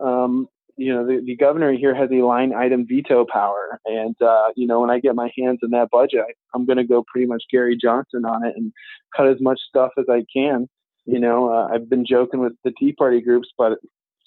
um, 0.00 0.48
you 0.78 0.94
know, 0.94 1.04
the, 1.04 1.20
the 1.24 1.36
governor 1.36 1.72
here 1.72 1.94
has 1.94 2.08
a 2.12 2.22
line 2.24 2.54
item 2.54 2.86
veto 2.86 3.26
power. 3.30 3.80
And, 3.84 4.14
uh, 4.22 4.48
you 4.54 4.66
know, 4.66 4.80
when 4.80 4.90
I 4.90 5.00
get 5.00 5.16
my 5.16 5.30
hands 5.36 5.58
in 5.62 5.70
that 5.70 5.90
budget, 5.90 6.20
I, 6.20 6.32
I'm 6.54 6.64
going 6.64 6.76
to 6.76 6.84
go 6.84 7.04
pretty 7.12 7.26
much 7.26 7.42
Gary 7.50 7.76
Johnson 7.76 8.24
on 8.24 8.46
it 8.46 8.54
and 8.56 8.72
cut 9.14 9.26
as 9.26 9.40
much 9.40 9.60
stuff 9.68 9.90
as 9.98 10.04
I 10.08 10.24
can. 10.32 10.68
You 11.04 11.18
know, 11.18 11.52
uh, 11.52 11.68
I've 11.72 11.90
been 11.90 12.06
joking 12.06 12.40
with 12.40 12.52
the 12.64 12.72
Tea 12.78 12.92
Party 12.92 13.20
groups, 13.20 13.48
but 13.58 13.72
it's 13.72 13.82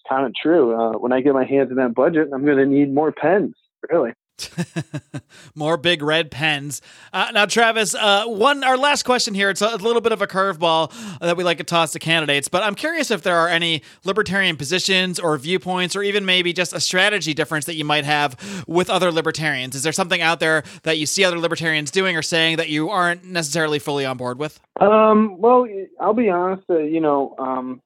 kind 0.10 0.26
of 0.26 0.34
true. 0.42 0.76
Uh, 0.76 0.98
when 0.98 1.14
I 1.14 1.22
get 1.22 1.34
my 1.34 1.46
hands 1.46 1.72
in 1.72 1.78
that 1.78 1.96
budget, 1.96 2.30
I'm 2.34 2.46
going 2.46 2.58
to 2.58 2.66
need 2.66 2.94
more 2.94 3.12
pens, 3.14 3.56
really. 3.90 4.12
More 5.56 5.78
big 5.78 6.02
red 6.02 6.32
pens. 6.32 6.82
Uh, 7.14 7.32
now, 7.34 7.46
Travis, 7.46 7.96
uh, 7.96 8.26
one 8.26 8.64
our 8.64 8.78
last 8.78 9.04
question 9.04 9.34
here. 9.34 9.50
It's 9.50 9.62
a, 9.62 9.68
a 9.68 9.78
little 9.78 10.02
bit 10.02 10.12
of 10.12 10.22
a 10.22 10.28
curveball 10.28 11.20
that 11.20 11.38
we 11.38 11.44
like 11.44 11.58
to 11.58 11.64
toss 11.64 11.92
to 11.94 12.00
candidates, 12.00 12.48
but 12.48 12.64
I'm 12.64 12.76
curious 12.76 13.12
if 13.12 13.22
there 13.22 13.38
are 13.38 13.48
any 13.48 13.82
libertarian 14.04 14.58
positions 14.58 15.20
or 15.20 15.38
viewpoints, 15.38 15.96
or 15.96 16.04
even 16.04 16.26
maybe 16.26 16.54
just 16.54 16.74
a 16.74 16.80
strategy 16.80 17.34
difference 17.34 17.66
that 17.66 17.76
you 17.76 17.86
might 17.86 18.06
have 18.06 18.66
with 18.68 18.90
other 18.90 19.12
libertarians. 19.12 19.76
Is 19.76 19.84
there 19.84 19.94
something 19.94 20.22
out 20.22 20.40
there 20.40 20.64
that 20.84 20.98
you 20.98 21.06
see 21.06 21.24
other 21.24 21.40
libertarians 21.40 21.92
doing 21.92 22.16
or 22.16 22.22
saying 22.22 22.58
that 22.58 22.70
you 22.70 22.90
aren't 22.90 23.26
necessarily 23.26 23.80
fully 23.80 24.06
on 24.06 24.18
board 24.18 24.40
with? 24.40 24.60
Um, 24.80 25.40
well, 25.40 25.68
I'll 26.00 26.14
be 26.14 26.30
honest. 26.30 26.64
Uh, 26.70 26.80
you 26.80 27.02
know, 27.02 27.36
um, 27.38 27.82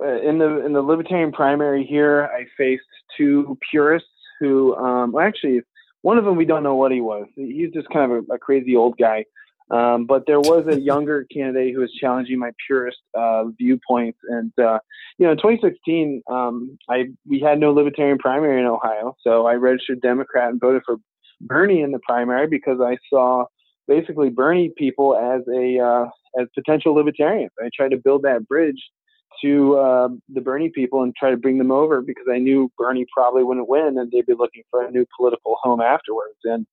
uh, 0.00 0.20
in 0.20 0.38
the 0.38 0.64
in 0.64 0.72
the 0.72 0.82
libertarian 0.82 1.32
primary 1.32 1.84
here, 1.84 2.28
I 2.32 2.44
faced 2.56 2.84
two 3.16 3.58
purists 3.70 4.08
who, 4.38 4.76
um, 4.76 5.12
well, 5.12 5.26
actually 5.26 5.62
one 6.02 6.18
of 6.18 6.24
them 6.24 6.36
we 6.36 6.44
don't 6.44 6.62
know 6.62 6.76
what 6.76 6.92
he 6.92 7.00
was. 7.00 7.26
He's 7.34 7.72
just 7.72 7.88
kind 7.90 8.10
of 8.10 8.24
a, 8.30 8.34
a 8.34 8.38
crazy 8.38 8.76
old 8.76 8.96
guy. 8.98 9.24
Um, 9.70 10.06
but 10.06 10.24
there 10.26 10.40
was 10.40 10.66
a 10.66 10.80
younger 10.80 11.26
candidate 11.32 11.74
who 11.74 11.80
was 11.80 11.92
challenging 11.92 12.38
my 12.38 12.50
purist 12.66 12.98
uh, 13.14 13.44
viewpoints, 13.58 14.18
and 14.28 14.52
uh, 14.58 14.78
you 15.18 15.26
know, 15.26 15.32
in 15.32 15.38
2016, 15.38 16.22
um, 16.30 16.78
I 16.88 17.06
we 17.26 17.40
had 17.40 17.60
no 17.60 17.72
libertarian 17.72 18.18
primary 18.18 18.60
in 18.60 18.66
Ohio, 18.66 19.14
so 19.22 19.46
I 19.46 19.54
registered 19.54 20.00
Democrat 20.00 20.50
and 20.50 20.60
voted 20.60 20.82
for 20.86 20.96
Bernie 21.40 21.82
in 21.82 21.92
the 21.92 22.00
primary 22.00 22.46
because 22.46 22.80
I 22.80 22.96
saw 23.10 23.44
basically 23.86 24.30
Bernie 24.30 24.72
people 24.76 25.16
as 25.16 25.42
a 25.52 25.78
uh, 25.78 26.40
as 26.40 26.48
potential 26.54 26.94
libertarians. 26.94 27.52
I 27.60 27.68
tried 27.74 27.90
to 27.90 27.98
build 27.98 28.22
that 28.22 28.48
bridge 28.48 28.82
to 29.42 29.76
uh, 29.76 30.08
the 30.28 30.40
Bernie 30.40 30.70
people 30.70 31.02
and 31.02 31.14
try 31.14 31.30
to 31.30 31.36
bring 31.36 31.58
them 31.58 31.70
over 31.70 32.00
because 32.00 32.26
I 32.30 32.38
knew 32.38 32.70
Bernie 32.76 33.06
probably 33.12 33.44
wouldn't 33.44 33.68
win 33.68 33.98
and 33.98 34.10
they'd 34.10 34.26
be 34.26 34.34
looking 34.34 34.62
for 34.70 34.84
a 34.84 34.90
new 34.90 35.06
political 35.16 35.56
home 35.62 35.80
afterwards. 35.80 36.38
And 36.44 36.66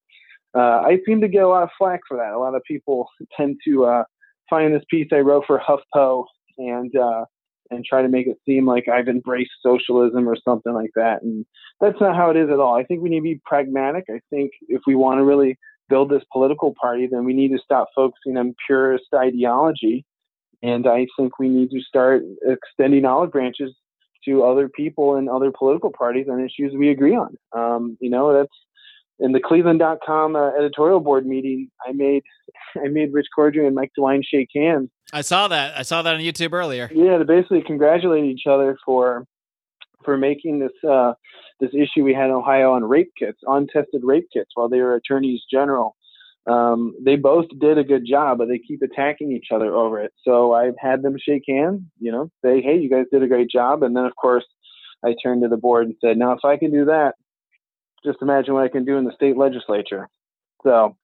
uh, 0.56 0.82
I 0.86 1.00
seem 1.06 1.22
to 1.22 1.28
get 1.28 1.44
a 1.44 1.48
lot 1.48 1.64
of 1.64 1.70
flack 1.78 2.02
for 2.08 2.18
that. 2.18 2.34
A 2.34 2.40
lot 2.40 2.56
of 2.56 2.64
people 2.64 3.08
tend 3.38 3.58
to 3.68 3.86
uh, 3.86 4.04
find 4.50 4.74
this 4.74 4.84
piece 4.90 5.08
I 5.12 5.20
wrote 5.20 5.46
for 5.48 5.60
HuffPo 5.60 6.26
and 6.58 6.96
uh, 6.96 7.26
and 7.72 7.84
try 7.84 8.02
to 8.02 8.08
make 8.08 8.28
it 8.28 8.38
seem 8.46 8.66
like 8.66 8.88
I've 8.88 9.08
embraced 9.08 9.52
socialism 9.64 10.30
or 10.30 10.38
something 10.44 10.74
like 10.74 10.92
that. 10.96 11.24
And 11.24 11.46
that's 11.82 12.00
not 12.00 12.16
how 12.16 12.30
it 12.30 12.38
is 12.38 12.50
at 12.52 12.60
all. 12.60 12.76
I 12.76 12.84
think 12.84 13.02
we 13.02 13.10
need 13.10 13.20
to 13.20 13.24
be 13.24 13.42
pragmatic. 13.44 14.06
I 14.08 14.20
think 14.30 14.52
if 14.68 14.82
we 14.86 14.94
want 14.94 15.18
to 15.18 15.24
really 15.24 15.58
build 15.90 16.10
this 16.10 16.24
political 16.32 16.76
party, 16.80 17.08
then 17.08 17.26
we 17.26 17.34
need 17.34 17.50
to 17.50 17.60
stop 17.64 17.88
focusing 17.96 18.38
on 18.38 18.56
purist 18.68 19.06
ideology 19.14 20.06
and 20.62 20.88
I 20.88 21.08
think 21.18 21.40
we 21.40 21.50
need 21.50 21.72
to 21.72 21.82
start 21.82 22.24
extending 22.46 23.06
olive 23.06 23.32
branches 23.32 23.74
to 24.26 24.44
other 24.44 24.68
people 24.68 25.16
and 25.16 25.30
other 25.30 25.52
political 25.58 25.92
parties 25.92 26.28
on 26.30 26.40
issues 26.40 26.74
we 26.78 26.90
agree 26.90 27.16
on. 27.16 27.38
Um, 27.56 27.98
you 28.02 28.10
know, 28.10 28.34
that's 28.34 28.54
in 29.20 29.32
the 29.32 29.40
Cleveland.com 29.40 30.36
uh, 30.36 30.50
editorial 30.58 31.00
board 31.00 31.26
meeting. 31.26 31.70
I 31.88 31.92
made 31.92 32.24
I 32.84 32.88
made 32.88 33.14
Rich 33.14 33.28
Cordray 33.38 33.66
and 33.66 33.76
Mike 33.76 33.92
DeWine 33.98 34.24
shake 34.24 34.50
hands. 34.54 34.90
I 35.14 35.22
saw 35.22 35.48
that. 35.48 35.78
I 35.78 35.84
saw 35.84 36.02
that 36.02 36.16
on 36.16 36.22
YouTube 36.22 36.54
earlier. 36.54 36.90
Yeah, 36.94 37.18
to 37.18 37.26
basically 37.26 37.64
congratulate 37.66 38.26
each 38.26 38.44
other 38.50 38.78
for 38.86 39.26
for 40.04 40.18
making 40.18 40.60
this 40.60 40.90
uh, 40.90 41.14
this 41.60 41.72
issue 41.74 42.04
we 42.04 42.14
had 42.14 42.26
in 42.26 42.32
Ohio 42.32 42.74
on 42.74 42.84
rape 42.84 43.12
kits, 43.18 43.40
untested 43.46 44.02
rape 44.04 44.28
kits, 44.34 44.52
while 44.56 44.70
they 44.70 44.80
were 44.80 44.96
attorneys 44.96 45.42
general 45.52 45.95
um, 46.48 46.94
they 47.04 47.16
both 47.16 47.46
did 47.60 47.78
a 47.78 47.84
good 47.84 48.06
job, 48.08 48.38
but 48.38 48.48
they 48.48 48.60
keep 48.60 48.82
attacking 48.82 49.32
each 49.32 49.48
other 49.54 49.74
over 49.74 50.00
it. 50.02 50.14
So 50.24 50.54
I've 50.54 50.76
had 50.80 51.02
them 51.02 51.16
shake 51.18 51.44
hands, 51.48 51.82
you 52.00 52.12
know, 52.12 52.30
say, 52.44 52.62
hey, 52.62 52.78
you 52.78 52.90
guys 52.90 53.06
did 53.12 53.24
a 53.24 53.28
great 53.28 53.50
job. 53.50 53.84
And 53.84 53.96
then, 53.96 54.06
of 54.06 54.16
course, 54.16 54.46
I 55.04 55.16
turned 55.22 55.44
to 55.44 55.50
the 55.50 55.58
board 55.58 55.88
and 55.88 55.96
said, 56.02 56.18
now, 56.18 56.32
if 56.34 56.46
I 56.46 56.58
can 56.58 56.72
do 56.72 56.86
that, 56.86 57.16
just 58.06 58.22
imagine 58.22 58.54
what 58.54 58.64
I 58.64 58.70
can 58.70 58.86
do 58.86 58.98
in 58.98 59.06
the 59.06 59.14
state 59.16 59.38
legislature. 59.38 60.08
So 60.64 60.96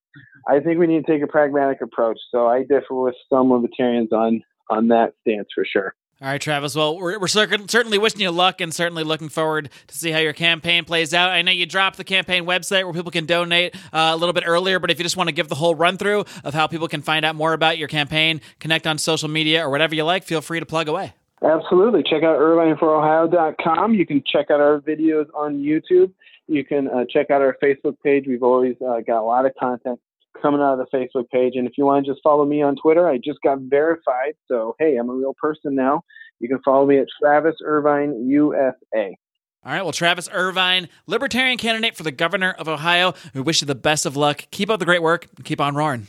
I 0.48 0.60
think 0.60 0.78
we 0.78 0.86
need 0.86 1.04
to 1.04 1.12
take 1.12 1.22
a 1.22 1.26
pragmatic 1.26 1.80
approach. 1.80 2.18
So 2.30 2.46
I 2.46 2.62
differ 2.62 2.94
with 2.94 3.14
some 3.28 3.50
libertarians 3.50 4.12
on 4.12 4.42
on 4.70 4.88
that 4.88 5.14
stance 5.20 5.48
for 5.54 5.64
sure. 5.64 5.94
All 6.22 6.28
right, 6.28 6.40
Travis. 6.40 6.76
Well, 6.76 6.96
we're, 6.98 7.18
we're 7.18 7.26
certainly 7.26 7.98
wishing 7.98 8.20
you 8.20 8.30
luck 8.30 8.60
and 8.60 8.72
certainly 8.72 9.02
looking 9.02 9.28
forward 9.28 9.70
to 9.88 9.98
see 9.98 10.12
how 10.12 10.20
your 10.20 10.32
campaign 10.32 10.84
plays 10.84 11.12
out. 11.12 11.30
I 11.30 11.42
know 11.42 11.50
you 11.50 11.66
dropped 11.66 11.96
the 11.96 12.04
campaign 12.04 12.44
website 12.44 12.84
where 12.84 12.92
people 12.92 13.10
can 13.10 13.26
donate 13.26 13.74
uh, 13.92 14.12
a 14.14 14.16
little 14.16 14.32
bit 14.32 14.44
earlier, 14.46 14.78
but 14.78 14.92
if 14.92 15.00
you 15.00 15.02
just 15.02 15.16
want 15.16 15.30
to 15.30 15.34
give 15.34 15.48
the 15.48 15.56
whole 15.56 15.74
run 15.74 15.98
through 15.98 16.24
of 16.44 16.54
how 16.54 16.68
people 16.68 16.86
can 16.86 17.02
find 17.02 17.24
out 17.24 17.34
more 17.34 17.54
about 17.54 17.76
your 17.76 17.88
campaign, 17.88 18.40
connect 18.60 18.86
on 18.86 18.98
social 18.98 19.28
media 19.28 19.66
or 19.66 19.70
whatever 19.70 19.96
you 19.96 20.04
like, 20.04 20.22
feel 20.22 20.40
free 20.40 20.60
to 20.60 20.66
plug 20.66 20.86
away. 20.86 21.12
Absolutely. 21.42 22.04
Check 22.04 22.22
out 22.22 22.38
irvineforohio.com. 22.38 23.94
You 23.94 24.06
can 24.06 24.22
check 24.24 24.48
out 24.52 24.60
our 24.60 24.78
videos 24.78 25.26
on 25.34 25.60
YouTube. 25.60 26.12
You 26.46 26.64
can 26.64 26.86
uh, 26.86 27.04
check 27.10 27.32
out 27.32 27.42
our 27.42 27.56
Facebook 27.60 27.96
page. 28.00 28.26
We've 28.28 28.44
always 28.44 28.76
uh, 28.80 29.00
got 29.04 29.20
a 29.20 29.24
lot 29.24 29.44
of 29.44 29.56
content 29.58 29.98
coming 30.42 30.60
out 30.60 30.78
of 30.78 30.86
the 30.90 30.96
Facebook 30.96 31.30
page. 31.30 31.54
And 31.54 31.66
if 31.66 31.74
you 31.78 31.86
want 31.86 32.04
to 32.04 32.12
just 32.12 32.22
follow 32.22 32.44
me 32.44 32.60
on 32.62 32.76
Twitter, 32.76 33.08
I 33.08 33.18
just 33.18 33.40
got 33.42 33.58
verified. 33.60 34.34
So, 34.48 34.74
hey, 34.78 34.96
I'm 34.96 35.08
a 35.08 35.14
real 35.14 35.34
person 35.40 35.74
now. 35.74 36.02
You 36.40 36.48
can 36.48 36.60
follow 36.64 36.84
me 36.84 36.98
at 36.98 37.06
Travis 37.20 37.54
Irvine 37.64 38.28
USA. 38.28 39.16
All 39.64 39.72
right, 39.72 39.82
well, 39.82 39.92
Travis 39.92 40.28
Irvine, 40.32 40.88
Libertarian 41.06 41.56
candidate 41.56 41.94
for 41.94 42.02
the 42.02 42.10
governor 42.10 42.50
of 42.58 42.66
Ohio, 42.66 43.14
we 43.32 43.40
wish 43.40 43.60
you 43.60 43.66
the 43.66 43.76
best 43.76 44.04
of 44.04 44.16
luck. 44.16 44.46
Keep 44.50 44.70
up 44.70 44.80
the 44.80 44.84
great 44.84 45.02
work 45.02 45.28
and 45.36 45.44
keep 45.44 45.60
on 45.60 45.76
roaring. 45.76 46.08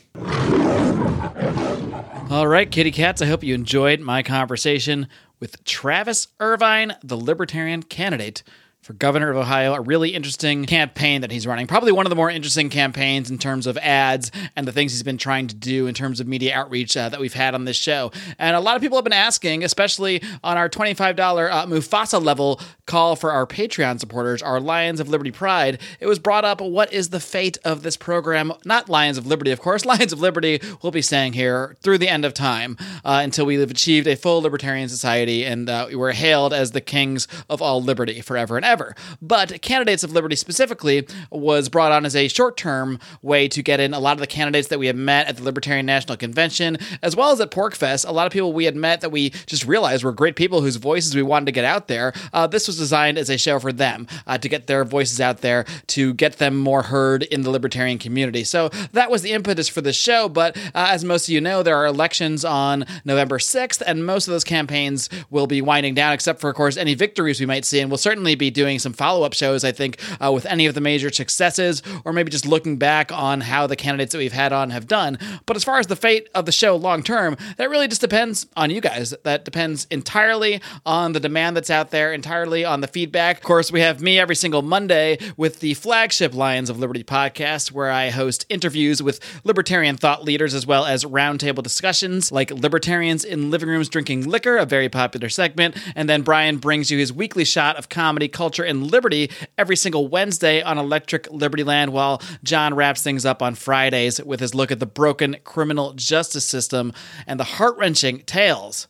All 2.32 2.48
right, 2.48 2.72
kitty 2.72 2.90
cats, 2.90 3.22
I 3.22 3.28
hope 3.28 3.44
you 3.44 3.54
enjoyed 3.54 4.00
my 4.00 4.24
conversation 4.24 5.08
with 5.40 5.64
Travis 5.66 6.30
Irvine, 6.40 6.96
the 7.04 7.16
Libertarian 7.16 7.84
candidate 7.84 8.42
for 8.84 8.92
governor 8.94 9.30
of 9.30 9.38
Ohio. 9.38 9.74
A 9.74 9.82
really 9.82 10.10
interesting 10.10 10.66
campaign 10.66 11.22
that 11.22 11.32
he's 11.32 11.48
running. 11.48 11.68
Probably 11.68 11.94
one 11.94 12.06
of 12.06 12.10
the 12.10 12.18
more 12.18 12.30
interesting 12.30 12.70
campaigns 12.70 13.32
in 13.32 13.38
terms 13.38 13.66
of 13.66 13.78
ads 13.78 14.30
and 14.58 14.68
the 14.68 14.74
things 14.74 14.92
he's 14.92 15.04
been 15.04 15.18
trying 15.18 15.48
to 15.48 15.56
do 15.56 15.88
in 15.88 15.94
terms 15.94 16.20
of 16.20 16.28
media 16.28 16.54
outreach 16.54 16.98
uh, 16.98 17.08
that 17.08 17.20
we've 17.20 17.34
had 17.34 17.56
on 17.56 17.64
this 17.64 17.78
show. 17.78 18.12
And 18.38 18.58
a 18.58 18.60
lot 18.60 18.76
of 18.76 18.82
people 18.82 18.98
have 18.98 19.06
been 19.06 19.14
asking, 19.14 19.64
especially 19.64 20.22
on 20.44 20.58
our 20.58 20.68
$25 20.68 21.18
uh, 21.18 21.66
Mufasa 21.66 22.22
level 22.22 22.60
call 22.86 23.16
for 23.16 23.32
our 23.32 23.48
Patreon 23.48 24.02
supporters, 24.02 24.42
our 24.42 24.60
Lions 24.60 25.00
of 25.00 25.08
Liberty 25.08 25.32
Pride. 25.32 25.80
It 26.02 26.08
was 26.08 26.20
brought 26.20 26.44
up 26.44 26.60
what 26.60 26.92
is 26.92 27.10
the 27.10 27.22
fate 27.22 27.58
of 27.64 27.84
this 27.84 27.96
program? 27.96 28.52
Not 28.66 28.90
Lions 28.90 29.18
of 29.18 29.26
Liberty, 29.26 29.52
of 29.52 29.62
course. 29.62 29.86
Lions 29.94 30.12
of 30.12 30.20
Liberty 30.20 30.60
will 30.82 30.92
be 30.92 31.02
staying 31.02 31.34
here 31.34 31.78
through 31.82 32.00
the 32.00 32.10
end 32.10 32.26
of 32.26 32.34
time 32.34 32.76
uh, 33.06 33.22
until 33.24 33.46
we 33.46 33.56
have 33.56 33.72
achieved 33.72 34.08
a 34.08 34.18
full 34.18 34.42
libertarian 34.42 34.90
society 34.90 35.46
and 35.46 35.70
uh, 35.70 35.88
we're 35.94 36.12
hailed 36.12 36.52
as 36.52 36.72
the 36.72 36.82
kings 36.82 37.30
of 37.50 37.62
all 37.62 37.82
liberty 37.82 38.20
forever 38.20 38.58
and 38.58 38.66
ever 38.66 38.73
But 39.22 39.62
Candidates 39.62 40.04
of 40.04 40.12
Liberty 40.12 40.36
specifically 40.36 41.08
was 41.32 41.70
brought 41.70 41.92
on 41.92 42.06
as 42.06 42.16
a 42.16 42.28
short 42.28 42.58
term 42.58 43.00
way 43.22 43.48
to 43.48 43.62
get 43.62 43.80
in 43.80 43.94
a 43.94 44.00
lot 44.00 44.14
of 44.14 44.20
the 44.20 44.28
candidates 44.28 44.68
that 44.70 44.80
we 44.80 44.88
had 44.88 44.96
met 44.96 45.28
at 45.28 45.38
the 45.38 45.44
Libertarian 45.44 45.86
National 45.86 46.18
Convention, 46.18 46.78
as 47.02 47.16
well 47.16 47.32
as 47.32 47.40
at 47.40 47.52
PorcFest. 47.52 48.08
A 48.08 48.12
lot 48.12 48.26
of 48.26 48.34
people 48.34 48.54
we 48.54 48.66
had 48.66 48.76
met 48.76 49.02
that 49.02 49.12
we 49.12 49.30
just 49.46 49.66
realized 49.66 50.04
were 50.04 50.12
great 50.12 50.36
people 50.36 50.62
whose 50.62 50.78
voices 50.78 51.16
we 51.16 51.22
wanted 51.22 51.46
to 51.46 51.52
get 51.52 51.66
out 51.66 51.88
there. 51.88 52.14
Uh, 52.34 52.48
this 52.48 52.68
was 52.68 52.78
designed 52.78 53.18
as 53.18 53.30
a 53.30 53.38
show 53.38 53.60
for 53.60 53.72
them 53.72 54.08
uh, 54.28 54.38
to 54.38 54.50
get 54.50 54.68
their 54.68 54.84
voices 54.84 55.22
out 55.22 55.42
there, 55.42 55.66
to 55.88 56.14
get 56.14 56.38
them 56.38 56.58
more 56.58 56.84
heard 56.84 57.24
in 57.24 57.42
the 57.42 57.50
libertarian 57.50 57.98
community. 57.98 58.44
So 58.44 58.70
that 58.92 59.12
was 59.12 59.22
the 59.22 59.32
impetus 59.32 59.68
for 59.70 59.82
the 59.82 59.94
show. 59.94 60.30
But 60.30 60.58
uh, 60.58 60.88
as 60.90 61.04
most 61.04 61.28
of 61.28 61.34
you 61.34 61.42
know, 61.42 61.64
there 61.64 61.76
are 61.76 61.86
elections 61.86 62.44
on 62.46 62.86
November 63.06 63.38
6th, 63.38 63.82
and 63.86 64.06
most 64.06 64.28
of 64.28 64.32
those 64.32 64.44
campaigns 64.44 65.10
will 65.30 65.48
be 65.48 65.62
winding 65.62 65.94
down, 65.94 66.14
except 66.14 66.40
for, 66.40 66.50
of 66.50 66.56
course, 66.56 66.78
any 66.78 66.96
victories 66.96 67.40
we 67.40 67.46
might 67.46 67.66
see. 67.66 67.80
And 67.80 67.90
we'll 67.90 67.98
certainly 67.98 68.36
be 68.36 68.50
doing 68.50 68.63
doing 68.64 68.80
some 68.80 68.94
follow 68.94 69.26
up 69.26 69.34
shows, 69.34 69.66
I 69.66 69.74
think, 69.74 70.00
uh, 70.24 70.32
with 70.32 70.46
any 70.46 70.68
of 70.68 70.74
the 70.74 70.80
major 70.80 71.12
successes, 71.12 71.84
or 72.06 72.14
maybe 72.14 72.32
just 72.32 72.46
looking 72.46 72.78
back 72.78 73.12
on 73.12 73.42
how 73.42 73.68
the 73.68 73.76
candidates 73.76 74.14
that 74.14 74.20
we've 74.20 74.32
had 74.32 74.54
on 74.54 74.70
have 74.70 74.88
done. 74.88 75.18
But 75.46 75.58
as 75.58 75.66
far 75.66 75.80
as 75.80 75.88
the 75.88 75.98
fate 75.98 76.30
of 76.34 76.46
the 76.46 76.54
show 76.54 76.78
long 76.78 77.04
term, 77.04 77.36
that 77.58 77.70
really 77.70 77.90
just 77.90 78.00
depends 78.00 78.48
on 78.56 78.70
you 78.70 78.80
guys. 78.80 79.14
That 79.24 79.44
depends 79.44 79.86
entirely 79.92 80.62
on 80.86 81.12
the 81.12 81.20
demand 81.20 81.58
that's 81.58 81.70
out 81.70 81.92
there, 81.92 82.14
entirely 82.14 82.64
on 82.64 82.80
the 82.80 82.88
feedback. 82.88 83.38
Of 83.38 83.44
course, 83.44 83.70
we 83.70 83.82
have 83.82 84.02
me 84.02 84.18
every 84.18 84.36
single 84.36 84.62
Monday 84.62 85.18
with 85.36 85.60
the 85.60 85.74
flagship 85.74 86.34
Lions 86.34 86.70
of 86.70 86.80
Liberty 86.80 87.04
podcast, 87.04 87.74
where 87.74 87.92
I 87.92 88.12
host 88.12 88.46
interviews 88.48 89.04
with 89.04 89.20
libertarian 89.44 89.98
thought 89.98 90.24
leaders 90.24 90.54
as 90.54 90.66
well 90.66 90.86
as 90.86 91.04
roundtable 91.04 91.64
discussions 91.64 92.32
like 92.32 92.50
Libertarians 92.50 93.26
in 93.26 93.52
Living 93.52 93.68
Rooms 93.68 93.90
Drinking 93.90 94.30
Liquor, 94.30 94.56
a 94.56 94.66
very 94.66 94.88
popular 94.88 95.28
segment. 95.28 95.76
And 95.96 96.08
then 96.08 96.22
Brian 96.22 96.58
brings 96.58 96.90
you 96.90 96.98
his 96.98 97.12
weekly 97.12 97.44
shot 97.44 97.76
of 97.76 97.90
comedy, 97.90 98.30
culture, 98.30 98.53
culture, 98.54 98.64
and 98.64 98.92
liberty 98.92 99.32
every 99.58 99.76
single 99.76 100.08
Wednesday 100.08 100.62
on 100.62 100.78
Electric 100.78 101.28
Liberty 101.32 101.64
Land, 101.64 101.92
while 101.92 102.22
John 102.44 102.76
wraps 102.76 103.02
things 103.02 103.26
up 103.26 103.42
on 103.42 103.56
Fridays 103.56 104.24
with 104.24 104.40
his 104.40 104.54
look 104.54 104.72
at 104.72 104.80
the 104.80 104.86
broken 104.86 105.38
criminal 105.44 105.94
justice 105.94 106.46
system 106.46 106.94
and 107.26 107.40
the 107.40 107.44
heart 107.44 107.76
wrenching 107.78 108.20
tales 108.20 108.88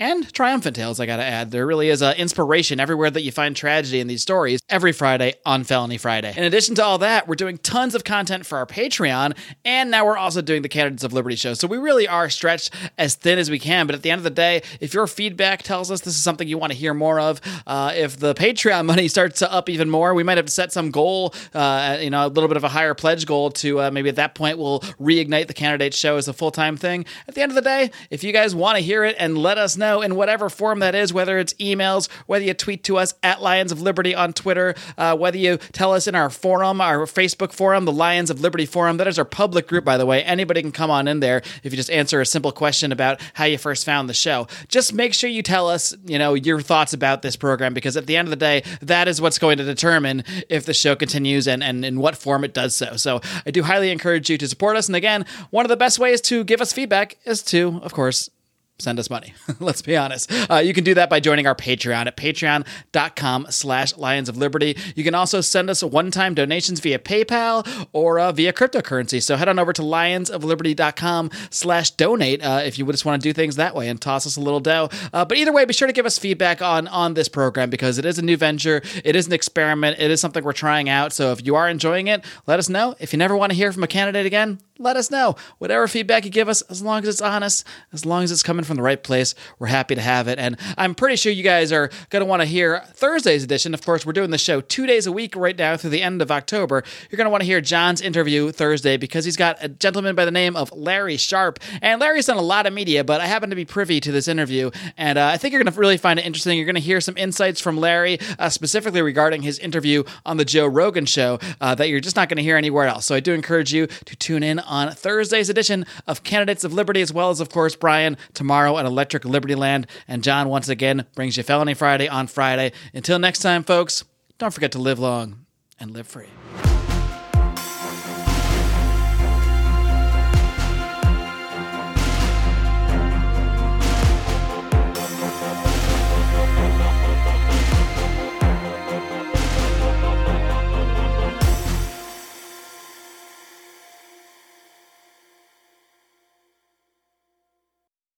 and 0.00 0.32
triumphant 0.32 0.74
tales, 0.74 0.98
I 0.98 1.04
gotta 1.04 1.22
add. 1.22 1.50
There 1.50 1.66
really 1.66 1.90
is 1.90 2.00
an 2.00 2.16
inspiration 2.16 2.80
everywhere 2.80 3.10
that 3.10 3.22
you 3.22 3.30
find 3.30 3.54
tragedy 3.54 4.00
in 4.00 4.06
these 4.06 4.22
stories 4.22 4.58
every 4.70 4.92
Friday 4.92 5.34
on 5.44 5.62
Felony 5.62 5.98
Friday. 5.98 6.32
In 6.34 6.42
addition 6.42 6.74
to 6.76 6.84
all 6.84 6.96
that, 6.98 7.28
we're 7.28 7.34
doing 7.34 7.58
tons 7.58 7.94
of 7.94 8.02
content 8.02 8.46
for 8.46 8.56
our 8.56 8.64
Patreon, 8.64 9.36
and 9.62 9.90
now 9.90 10.06
we're 10.06 10.16
also 10.16 10.40
doing 10.40 10.62
the 10.62 10.70
Candidates 10.70 11.04
of 11.04 11.12
Liberty 11.12 11.36
show. 11.36 11.52
So 11.52 11.68
we 11.68 11.76
really 11.76 12.08
are 12.08 12.30
stretched 12.30 12.74
as 12.96 13.14
thin 13.14 13.38
as 13.38 13.50
we 13.50 13.58
can. 13.58 13.86
But 13.86 13.94
at 13.94 14.02
the 14.02 14.10
end 14.10 14.20
of 14.20 14.24
the 14.24 14.30
day, 14.30 14.62
if 14.80 14.94
your 14.94 15.06
feedback 15.06 15.62
tells 15.62 15.90
us 15.90 16.00
this 16.00 16.14
is 16.14 16.22
something 16.22 16.48
you 16.48 16.56
want 16.56 16.72
to 16.72 16.78
hear 16.78 16.94
more 16.94 17.20
of, 17.20 17.42
uh, 17.66 17.92
if 17.94 18.18
the 18.18 18.34
Patreon 18.34 18.86
money 18.86 19.06
starts 19.06 19.40
to 19.40 19.52
up 19.52 19.68
even 19.68 19.90
more, 19.90 20.14
we 20.14 20.22
might 20.22 20.38
have 20.38 20.46
to 20.46 20.52
set 20.52 20.72
some 20.72 20.90
goal, 20.90 21.34
uh, 21.52 21.98
you 22.00 22.08
know, 22.08 22.26
a 22.26 22.28
little 22.28 22.48
bit 22.48 22.56
of 22.56 22.64
a 22.64 22.68
higher 22.68 22.94
pledge 22.94 23.26
goal 23.26 23.50
to 23.50 23.80
uh, 23.82 23.90
maybe 23.90 24.08
at 24.08 24.16
that 24.16 24.34
point 24.34 24.56
we'll 24.56 24.80
reignite 24.98 25.46
the 25.46 25.54
Candidates 25.54 25.98
show 25.98 26.16
as 26.16 26.26
a 26.26 26.32
full 26.32 26.50
time 26.50 26.78
thing. 26.78 27.04
At 27.28 27.34
the 27.34 27.42
end 27.42 27.50
of 27.50 27.56
the 27.56 27.62
day, 27.62 27.90
if 28.08 28.24
you 28.24 28.32
guys 28.32 28.54
want 28.54 28.78
to 28.78 28.82
hear 28.82 29.04
it 29.04 29.14
and 29.18 29.36
let 29.36 29.58
us 29.58 29.76
know, 29.76 29.89
know 29.90 30.02
in 30.02 30.14
whatever 30.14 30.48
form 30.48 30.78
that 30.80 30.94
is, 30.94 31.12
whether 31.12 31.38
it's 31.38 31.54
emails, 31.54 32.08
whether 32.26 32.44
you 32.44 32.54
tweet 32.54 32.84
to 32.84 32.96
us 32.96 33.14
at 33.22 33.42
Lions 33.42 33.72
of 33.72 33.80
Liberty 33.82 34.14
on 34.14 34.32
Twitter, 34.32 34.74
uh, 34.96 35.16
whether 35.16 35.38
you 35.38 35.58
tell 35.72 35.92
us 35.92 36.06
in 36.06 36.14
our 36.14 36.30
forum, 36.30 36.80
our 36.80 37.06
Facebook 37.06 37.52
forum, 37.52 37.84
the 37.84 37.92
Lions 37.92 38.30
of 38.30 38.40
Liberty 38.40 38.66
forum. 38.66 38.96
That 38.96 39.08
is 39.08 39.18
our 39.18 39.24
public 39.24 39.66
group, 39.66 39.84
by 39.84 39.96
the 39.96 40.06
way. 40.06 40.22
Anybody 40.22 40.62
can 40.62 40.72
come 40.72 40.90
on 40.90 41.08
in 41.08 41.20
there 41.20 41.42
if 41.62 41.72
you 41.72 41.76
just 41.76 41.90
answer 41.90 42.20
a 42.20 42.26
simple 42.26 42.52
question 42.52 42.92
about 42.92 43.20
how 43.34 43.44
you 43.44 43.58
first 43.58 43.84
found 43.84 44.08
the 44.08 44.14
show. 44.14 44.46
Just 44.68 44.92
make 44.92 45.14
sure 45.14 45.28
you 45.28 45.42
tell 45.42 45.68
us, 45.68 45.94
you 46.04 46.18
know, 46.18 46.34
your 46.34 46.60
thoughts 46.60 46.92
about 46.92 47.22
this 47.22 47.36
program 47.36 47.74
because 47.74 47.96
at 47.96 48.06
the 48.06 48.16
end 48.16 48.26
of 48.26 48.30
the 48.30 48.36
day, 48.36 48.62
that 48.80 49.08
is 49.08 49.20
what's 49.20 49.38
going 49.38 49.58
to 49.58 49.64
determine 49.64 50.24
if 50.48 50.64
the 50.64 50.74
show 50.74 50.94
continues 50.94 51.48
and, 51.48 51.62
and 51.62 51.84
in 51.84 51.98
what 51.98 52.16
form 52.16 52.44
it 52.44 52.54
does 52.54 52.74
so. 52.74 52.96
So 52.96 53.20
I 53.44 53.50
do 53.50 53.62
highly 53.62 53.90
encourage 53.90 54.30
you 54.30 54.38
to 54.38 54.48
support 54.48 54.76
us. 54.76 54.88
And 54.88 54.96
again, 54.96 55.24
one 55.50 55.64
of 55.64 55.68
the 55.68 55.76
best 55.76 55.98
ways 55.98 56.20
to 56.22 56.44
give 56.44 56.60
us 56.60 56.72
feedback 56.72 57.16
is 57.24 57.42
to, 57.44 57.80
of 57.82 57.92
course, 57.92 58.30
send 58.80 58.98
us 58.98 59.10
money. 59.10 59.34
Let's 59.60 59.82
be 59.82 59.96
honest. 59.96 60.30
Uh, 60.50 60.56
you 60.56 60.72
can 60.72 60.84
do 60.84 60.94
that 60.94 61.10
by 61.10 61.20
joining 61.20 61.46
our 61.46 61.54
Patreon 61.54 62.06
at 62.06 62.16
patreon.com 62.16 63.46
slash 63.50 63.96
Lions 63.96 64.28
of 64.28 64.36
Liberty. 64.36 64.76
You 64.94 65.04
can 65.04 65.14
also 65.14 65.40
send 65.40 65.70
us 65.70 65.82
one-time 65.82 66.34
donations 66.34 66.80
via 66.80 66.98
PayPal 66.98 67.88
or 67.92 68.18
uh, 68.18 68.32
via 68.32 68.52
cryptocurrency. 68.52 69.22
So 69.22 69.36
head 69.36 69.48
on 69.48 69.58
over 69.58 69.72
to 69.72 69.82
lionsofliberty.com 69.82 71.30
slash 71.50 71.90
donate 71.92 72.42
uh, 72.42 72.62
if 72.64 72.78
you 72.78 72.86
just 72.90 73.04
want 73.04 73.22
to 73.22 73.28
do 73.28 73.32
things 73.32 73.56
that 73.56 73.74
way 73.74 73.88
and 73.88 74.00
toss 74.00 74.26
us 74.26 74.36
a 74.36 74.40
little 74.40 74.60
dough. 74.60 74.88
Uh, 75.12 75.24
but 75.24 75.38
either 75.38 75.52
way, 75.52 75.64
be 75.64 75.72
sure 75.72 75.86
to 75.86 75.92
give 75.92 76.06
us 76.06 76.18
feedback 76.18 76.62
on, 76.62 76.88
on 76.88 77.14
this 77.14 77.28
program 77.28 77.70
because 77.70 77.98
it 77.98 78.04
is 78.04 78.18
a 78.18 78.22
new 78.22 78.36
venture. 78.36 78.82
It 79.04 79.16
is 79.16 79.26
an 79.26 79.32
experiment. 79.32 79.98
It 79.98 80.10
is 80.10 80.20
something 80.20 80.42
we're 80.44 80.52
trying 80.52 80.88
out. 80.88 81.12
So 81.12 81.32
if 81.32 81.44
you 81.44 81.54
are 81.56 81.68
enjoying 81.68 82.08
it, 82.08 82.24
let 82.46 82.58
us 82.58 82.68
know. 82.68 82.94
If 82.98 83.12
you 83.12 83.18
never 83.18 83.36
want 83.36 83.52
to 83.52 83.56
hear 83.56 83.72
from 83.72 83.82
a 83.82 83.88
candidate 83.88 84.26
again, 84.26 84.58
let 84.78 84.96
us 84.96 85.10
know. 85.10 85.36
Whatever 85.58 85.86
feedback 85.86 86.24
you 86.24 86.30
give 86.30 86.48
us, 86.48 86.62
as 86.62 86.82
long 86.82 87.02
as 87.02 87.08
it's 87.08 87.20
honest, 87.20 87.66
as 87.92 88.06
long 88.06 88.24
as 88.24 88.32
it's 88.32 88.42
coming 88.42 88.64
from 88.64 88.69
the 88.76 88.82
right 88.82 89.02
place, 89.02 89.34
we're 89.58 89.68
happy 89.68 89.94
to 89.94 90.00
have 90.00 90.28
it. 90.28 90.38
And 90.38 90.56
I'm 90.76 90.94
pretty 90.94 91.16
sure 91.16 91.32
you 91.32 91.42
guys 91.42 91.72
are 91.72 91.90
going 92.10 92.20
to 92.20 92.26
want 92.26 92.42
to 92.42 92.46
hear 92.46 92.80
Thursday's 92.94 93.44
edition. 93.44 93.74
Of 93.74 93.84
course, 93.84 94.04
we're 94.04 94.12
doing 94.12 94.30
the 94.30 94.38
show 94.38 94.60
two 94.60 94.86
days 94.86 95.06
a 95.06 95.12
week 95.12 95.36
right 95.36 95.56
now 95.56 95.76
through 95.76 95.90
the 95.90 96.02
end 96.02 96.22
of 96.22 96.30
October. 96.30 96.82
You're 97.10 97.16
going 97.16 97.26
to 97.26 97.30
want 97.30 97.42
to 97.42 97.46
hear 97.46 97.60
John's 97.60 98.00
interview 98.00 98.52
Thursday 98.52 98.96
because 98.96 99.24
he's 99.24 99.36
got 99.36 99.56
a 99.62 99.68
gentleman 99.68 100.14
by 100.14 100.24
the 100.24 100.30
name 100.30 100.56
of 100.56 100.72
Larry 100.72 101.16
Sharpe. 101.16 101.58
And 101.82 102.00
Larry's 102.00 102.26
done 102.26 102.36
a 102.36 102.42
lot 102.42 102.66
of 102.66 102.72
media, 102.72 103.04
but 103.04 103.20
I 103.20 103.26
happen 103.26 103.50
to 103.50 103.56
be 103.56 103.64
privy 103.64 104.00
to 104.00 104.12
this 104.12 104.28
interview. 104.28 104.70
And 104.96 105.18
uh, 105.18 105.26
I 105.26 105.36
think 105.36 105.52
you're 105.52 105.62
going 105.62 105.72
to 105.72 105.78
really 105.78 105.96
find 105.96 106.18
it 106.18 106.26
interesting. 106.26 106.56
You're 106.56 106.66
going 106.66 106.74
to 106.74 106.80
hear 106.80 107.00
some 107.00 107.16
insights 107.16 107.60
from 107.60 107.76
Larry, 107.78 108.18
uh, 108.38 108.48
specifically 108.48 109.02
regarding 109.02 109.42
his 109.42 109.58
interview 109.58 110.04
on 110.24 110.36
the 110.36 110.44
Joe 110.44 110.66
Rogan 110.66 111.06
show 111.06 111.38
uh, 111.60 111.74
that 111.74 111.88
you're 111.88 112.00
just 112.00 112.16
not 112.16 112.28
going 112.28 112.36
to 112.36 112.42
hear 112.42 112.56
anywhere 112.56 112.86
else. 112.86 113.06
So 113.06 113.14
I 113.14 113.20
do 113.20 113.32
encourage 113.32 113.72
you 113.72 113.86
to 113.86 114.16
tune 114.16 114.42
in 114.42 114.58
on 114.60 114.92
Thursday's 114.92 115.48
edition 115.48 115.86
of 116.06 116.22
Candidates 116.22 116.64
of 116.64 116.72
Liberty, 116.72 117.00
as 117.00 117.12
well 117.12 117.30
as, 117.30 117.40
of 117.40 117.50
course, 117.50 117.76
Brian 117.76 118.16
tomorrow 118.60 118.78
at 118.78 118.86
Electric 118.86 119.24
Liberty 119.24 119.54
Land. 119.54 119.86
And 120.06 120.22
John, 120.22 120.48
once 120.48 120.68
again, 120.68 121.06
brings 121.14 121.36
you 121.36 121.42
Felony 121.42 121.74
Friday 121.74 122.08
on 122.08 122.26
Friday. 122.26 122.72
Until 122.92 123.18
next 123.18 123.40
time, 123.40 123.64
folks, 123.64 124.04
don't 124.38 124.52
forget 124.52 124.72
to 124.72 124.78
live 124.78 124.98
long 124.98 125.46
and 125.78 125.92
live 125.92 126.06
free. 126.06 126.28